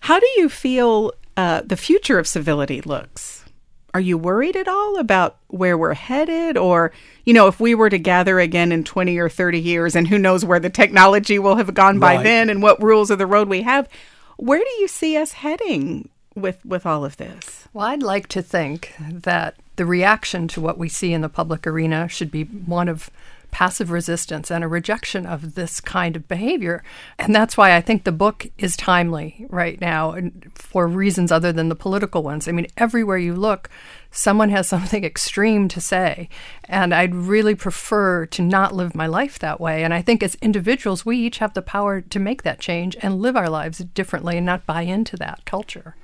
How 0.00 0.20
do 0.20 0.26
you 0.36 0.48
feel 0.48 1.12
uh, 1.36 1.62
the 1.64 1.76
future 1.76 2.18
of 2.18 2.26
civility 2.26 2.80
looks? 2.80 3.44
Are 3.92 4.00
you 4.00 4.18
worried 4.18 4.56
at 4.56 4.68
all 4.68 4.98
about 4.98 5.38
where 5.48 5.78
we're 5.78 5.94
headed? 5.94 6.58
Or, 6.58 6.92
you 7.24 7.32
know, 7.32 7.48
if 7.48 7.58
we 7.60 7.74
were 7.74 7.88
to 7.88 7.98
gather 7.98 8.38
again 8.38 8.72
in 8.72 8.84
20 8.84 9.16
or 9.18 9.30
30 9.30 9.58
years, 9.58 9.96
and 9.96 10.06
who 10.06 10.18
knows 10.18 10.44
where 10.44 10.60
the 10.60 10.68
technology 10.68 11.38
will 11.38 11.56
have 11.56 11.72
gone 11.72 11.98
by 11.98 12.16
Right. 12.16 12.24
then 12.24 12.50
and 12.50 12.62
what 12.62 12.82
rules 12.82 13.10
of 13.10 13.18
the 13.18 13.26
road 13.26 13.48
we 13.48 13.62
have, 13.62 13.88
where 14.36 14.58
do 14.58 14.70
you 14.80 14.86
see 14.86 15.16
us 15.16 15.32
heading 15.32 16.10
with, 16.36 16.64
with 16.64 16.86
all 16.86 17.04
of 17.04 17.16
this? 17.16 17.66
Well, 17.72 17.86
I'd 17.86 18.02
like 18.02 18.28
to 18.28 18.42
think 18.42 18.94
that 19.00 19.56
the 19.76 19.86
reaction 19.86 20.48
to 20.48 20.60
what 20.60 20.78
we 20.78 20.88
see 20.88 21.12
in 21.12 21.20
the 21.20 21.28
public 21.28 21.66
arena 21.66 22.08
should 22.08 22.30
be 22.30 22.44
one 22.44 22.88
of 22.88 23.10
passive 23.56 23.90
resistance 23.90 24.50
and 24.50 24.62
a 24.62 24.68
rejection 24.68 25.24
of 25.24 25.54
this 25.54 25.80
kind 25.80 26.14
of 26.14 26.28
behavior. 26.28 26.82
And 27.18 27.34
that's 27.34 27.56
why 27.56 27.74
I 27.74 27.80
think 27.80 28.04
the 28.04 28.12
book 28.12 28.46
is 28.58 28.76
timely 28.76 29.46
right 29.48 29.80
now 29.80 30.14
for 30.54 30.86
reasons 30.86 31.32
other 31.32 31.52
than 31.52 31.70
the 31.70 31.74
political 31.74 32.22
ones. 32.22 32.48
I 32.48 32.52
mean, 32.52 32.66
everywhere 32.76 33.16
you 33.16 33.34
look, 33.34 33.70
someone 34.10 34.50
has 34.50 34.68
something 34.68 35.04
extreme 35.04 35.68
to 35.68 35.80
say. 35.80 36.28
And 36.64 36.94
I'd 36.94 37.14
really 37.14 37.54
prefer 37.54 38.26
to 38.26 38.42
not 38.42 38.74
live 38.74 38.94
my 38.94 39.06
life 39.06 39.38
that 39.38 39.58
way. 39.58 39.84
And 39.84 39.94
I 39.94 40.02
think 40.02 40.22
as 40.22 40.34
individuals, 40.42 41.06
we 41.06 41.16
each 41.16 41.38
have 41.38 41.54
the 41.54 41.62
power 41.62 42.02
to 42.02 42.18
make 42.18 42.42
that 42.42 42.60
change 42.60 42.94
and 43.00 43.22
live 43.22 43.36
our 43.36 43.48
lives 43.48 43.78
differently 43.78 44.36
and 44.36 44.44
not 44.44 44.66
buy 44.66 44.82
into 44.82 45.16
that 45.16 45.46
culture. 45.46 45.96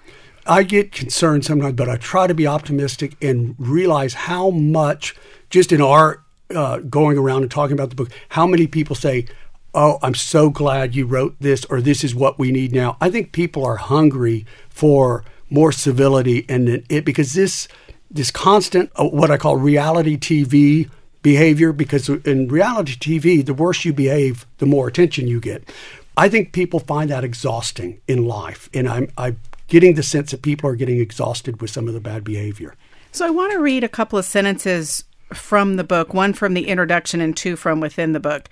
I 0.46 0.62
get 0.64 0.92
concerned 0.92 1.44
sometimes, 1.44 1.74
but 1.74 1.88
I 1.88 1.96
try 1.96 2.26
to 2.26 2.34
be 2.34 2.46
optimistic 2.46 3.16
and 3.22 3.54
realize 3.58 4.14
how 4.14 4.50
much, 4.50 5.14
just 5.50 5.72
in 5.72 5.80
our 5.80 6.22
uh, 6.54 6.78
going 6.78 7.16
around 7.16 7.42
and 7.42 7.50
talking 7.50 7.74
about 7.74 7.90
the 7.90 7.96
book, 7.96 8.10
how 8.30 8.46
many 8.46 8.66
people 8.66 8.96
say, 8.96 9.26
Oh, 9.74 9.98
I'm 10.02 10.14
so 10.14 10.50
glad 10.50 10.94
you 10.94 11.06
wrote 11.06 11.34
this, 11.40 11.64
or 11.64 11.80
this 11.80 12.04
is 12.04 12.14
what 12.14 12.38
we 12.38 12.52
need 12.52 12.74
now. 12.74 12.98
I 13.00 13.08
think 13.08 13.32
people 13.32 13.64
are 13.64 13.76
hungry 13.76 14.44
for 14.68 15.24
more 15.48 15.72
civility 15.72 16.44
and 16.48 16.84
it, 16.88 17.04
because 17.04 17.34
this 17.34 17.68
this 18.10 18.30
constant 18.30 18.90
uh, 18.96 19.04
what 19.04 19.30
I 19.30 19.36
call 19.36 19.56
reality 19.56 20.16
TV 20.16 20.90
behavior 21.22 21.72
because 21.72 22.08
in 22.08 22.48
reality 22.48 22.92
TV 22.94 23.44
the 23.44 23.54
worse 23.54 23.84
you 23.84 23.92
behave 23.92 24.46
the 24.58 24.66
more 24.66 24.88
attention 24.88 25.28
you 25.28 25.40
get. 25.40 25.68
I 26.16 26.28
think 26.28 26.52
people 26.52 26.80
find 26.80 27.10
that 27.10 27.24
exhausting 27.24 28.00
in 28.08 28.26
life 28.26 28.68
and 28.72 28.88
I'm 28.88 29.10
I'm 29.16 29.38
getting 29.72 29.94
the 29.94 30.02
sense 30.02 30.32
that 30.32 30.42
people 30.42 30.68
are 30.68 30.76
getting 30.76 31.00
exhausted 31.00 31.62
with 31.62 31.70
some 31.70 31.88
of 31.88 31.94
the 31.94 32.00
bad 32.00 32.22
behavior. 32.22 32.74
So 33.10 33.26
I 33.26 33.30
want 33.30 33.52
to 33.52 33.58
read 33.58 33.82
a 33.82 33.88
couple 33.88 34.18
of 34.18 34.26
sentences 34.26 35.04
from 35.32 35.76
the 35.76 35.82
book, 35.82 36.12
one 36.12 36.34
from 36.34 36.52
the 36.52 36.68
introduction 36.68 37.22
and 37.22 37.34
two 37.34 37.56
from 37.56 37.80
within 37.80 38.12
the 38.12 38.20
book. 38.20 38.50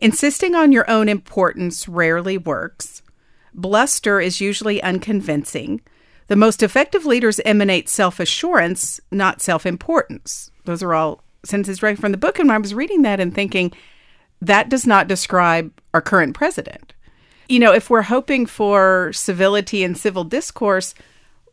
Insisting 0.00 0.54
on 0.54 0.72
your 0.72 0.90
own 0.90 1.10
importance 1.10 1.86
rarely 1.86 2.38
works. 2.38 3.02
Bluster 3.52 4.18
is 4.18 4.40
usually 4.40 4.82
unconvincing. 4.82 5.82
The 6.28 6.36
most 6.36 6.62
effective 6.62 7.04
leaders 7.04 7.38
emanate 7.40 7.90
self 7.90 8.18
assurance, 8.18 8.98
not 9.10 9.42
self 9.42 9.66
importance. 9.66 10.50
Those 10.64 10.82
are 10.82 10.94
all 10.94 11.22
sentences 11.44 11.82
right 11.82 11.98
from 11.98 12.12
the 12.12 12.18
book. 12.18 12.38
And 12.38 12.50
I 12.50 12.56
was 12.56 12.72
reading 12.72 13.02
that 13.02 13.20
and 13.20 13.34
thinking, 13.34 13.74
that 14.40 14.70
does 14.70 14.86
not 14.86 15.06
describe 15.06 15.70
our 15.92 16.00
current 16.00 16.34
president. 16.34 16.94
You 17.52 17.58
know, 17.58 17.74
if 17.74 17.90
we're 17.90 18.00
hoping 18.00 18.46
for 18.46 19.12
civility 19.12 19.84
and 19.84 19.94
civil 19.94 20.24
discourse, 20.24 20.94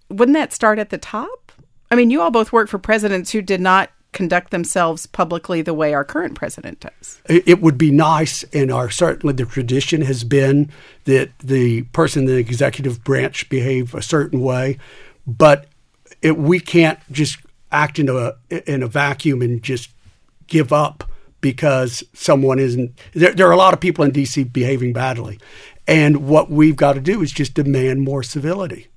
wouldn't 0.08 0.38
that 0.38 0.54
start 0.54 0.80
at 0.80 0.92
the 0.92 0.98
top? 0.98 1.52
I 1.92 1.96
mean, 1.96 2.10
you 2.10 2.22
all 2.22 2.32
both 2.32 2.54
work 2.54 2.70
for 2.70 2.80
presidents 2.80 3.32
who 3.32 3.42
did 3.42 3.60
not 3.60 3.90
conduct 4.14 4.52
themselves 4.52 5.06
publicly 5.08 5.62
the 5.62 5.74
way 5.74 5.94
our 5.94 6.06
current 6.06 6.36
president 6.36 6.80
does. 6.80 7.22
It, 7.28 7.60
would 7.60 7.78
be 7.78 7.92
nice, 7.92 8.44
and 8.54 8.72
our 8.72 8.90
certainly 8.90 9.34
the 9.34 9.44
tradition 9.44 10.02
has 10.04 10.24
been 10.24 10.72
that 11.04 11.38
the 11.40 11.82
person 11.92 12.22
in 12.22 12.28
the 12.28 12.38
executive 12.38 13.04
branch 13.04 13.50
behave 13.50 13.94
a 13.94 14.02
certain 14.02 14.40
way, 14.40 14.78
but 15.28 15.68
it, 16.22 16.38
we 16.38 16.62
can't 16.62 17.00
just 17.12 17.40
act 17.74 18.00
in 18.00 18.08
a 18.08 18.36
in 18.50 18.84
a 18.84 18.88
vacuum 18.88 19.42
and 19.42 19.62
just 19.62 19.90
give 20.48 20.72
up 20.72 21.04
because 21.42 22.04
someone 22.14 22.58
isn't. 22.58 22.98
There, 23.14 23.34
there 23.34 23.48
are 23.48 23.52
a 23.52 23.58
lot 23.58 23.74
of 23.74 23.80
people 23.80 24.06
in 24.06 24.12
D.C. 24.12 24.46
behaving 24.46 24.94
badly, 24.94 25.40
and 25.90 26.28
what 26.28 26.52
we've 26.52 26.76
got 26.76 26.94
to 26.94 27.02
do 27.02 27.22
is 27.24 27.32
just 27.32 27.56
demand 27.56 28.02
more 28.02 28.22
civility. 28.22 28.88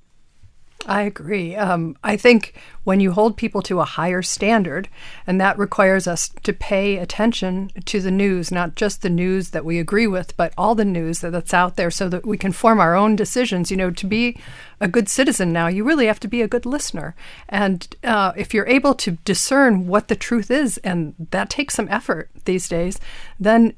I 0.85 1.03
agree. 1.03 1.55
Um, 1.55 1.95
I 2.03 2.17
think 2.17 2.53
when 2.83 2.99
you 2.99 3.13
hold 3.13 3.37
people 3.37 3.61
to 3.63 3.79
a 3.79 3.85
higher 3.85 4.21
standard, 4.21 4.89
and 5.25 5.39
that 5.39 5.57
requires 5.57 6.07
us 6.07 6.29
to 6.43 6.51
pay 6.51 6.97
attention 6.97 7.71
to 7.85 8.01
the 8.01 8.11
news, 8.11 8.51
not 8.51 8.75
just 8.75 9.01
the 9.01 9.09
news 9.09 9.51
that 9.51 9.65
we 9.65 9.79
agree 9.79 10.07
with, 10.07 10.35
but 10.35 10.53
all 10.57 10.75
the 10.75 10.85
news 10.85 11.21
that's 11.21 11.53
out 11.53 11.77
there 11.77 11.89
so 11.89 12.09
that 12.09 12.25
we 12.25 12.37
can 12.37 12.51
form 12.51 12.79
our 12.79 12.95
own 12.95 13.15
decisions. 13.15 13.71
You 13.71 13.77
know, 13.77 13.91
to 13.91 14.05
be 14.05 14.37
a 14.81 14.89
good 14.89 15.07
citizen 15.07 15.53
now, 15.53 15.67
you 15.67 15.85
really 15.85 16.07
have 16.07 16.19
to 16.19 16.27
be 16.27 16.41
a 16.41 16.49
good 16.49 16.65
listener. 16.65 17.15
And 17.47 17.87
uh, 18.03 18.33
if 18.35 18.53
you're 18.53 18.67
able 18.67 18.93
to 18.95 19.11
discern 19.23 19.87
what 19.87 20.09
the 20.09 20.15
truth 20.15 20.51
is, 20.51 20.77
and 20.79 21.15
that 21.31 21.49
takes 21.49 21.75
some 21.75 21.87
effort 21.89 22.29
these 22.43 22.67
days, 22.67 22.99
then 23.39 23.73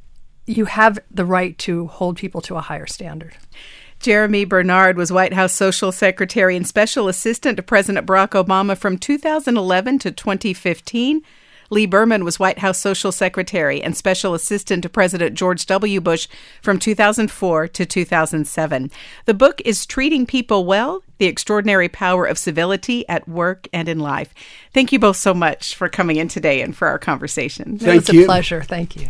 you 0.45 0.65
have 0.65 0.99
the 1.11 1.25
right 1.25 1.57
to 1.59 1.87
hold 1.87 2.17
people 2.17 2.41
to 2.41 2.55
a 2.55 2.61
higher 2.61 2.85
standard. 2.87 3.35
Jeremy 3.99 4.45
Bernard 4.45 4.97
was 4.97 5.11
White 5.11 5.33
House 5.33 5.53
Social 5.53 5.91
Secretary 5.91 6.55
and 6.55 6.67
Special 6.67 7.07
Assistant 7.07 7.57
to 7.57 7.63
President 7.63 8.05
Barack 8.05 8.31
Obama 8.31 8.77
from 8.77 8.97
2011 8.97 9.99
to 9.99 10.11
2015. 10.11 11.21
Lea 11.71 11.87
Berman 11.87 12.23
was 12.23 12.37
White 12.39 12.59
House 12.59 12.77
Social 12.77 13.11
Secretary 13.11 13.81
and 13.81 13.97
Special 13.97 14.35
Assistant 14.35 14.83
to 14.83 14.89
President 14.89 15.35
George 15.35 15.65
W. 15.65 15.99
Bush 15.99 16.27
from 16.61 16.77
2004 16.77 17.67
to 17.69 17.85
2007. 17.85 18.91
The 19.25 19.33
book 19.33 19.61
is 19.65 19.85
Treating 19.87 20.27
People 20.27 20.65
Well 20.65 21.01
The 21.17 21.25
Extraordinary 21.25 21.89
Power 21.89 22.25
of 22.25 22.37
Civility 22.37 23.07
at 23.09 23.27
Work 23.27 23.67
and 23.73 23.89
in 23.89 23.97
Life. 23.99 24.33
Thank 24.73 24.91
you 24.91 24.99
both 24.99 25.17
so 25.17 25.33
much 25.33 25.73
for 25.73 25.89
coming 25.89 26.17
in 26.17 26.27
today 26.27 26.61
and 26.61 26.75
for 26.77 26.87
our 26.87 26.99
conversation. 26.99 27.79
Thank 27.79 27.81
It 27.81 27.95
was 27.95 28.09
you. 28.13 28.23
a 28.23 28.25
pleasure. 28.25 28.61
Thank 28.61 28.95
you. 28.95 29.09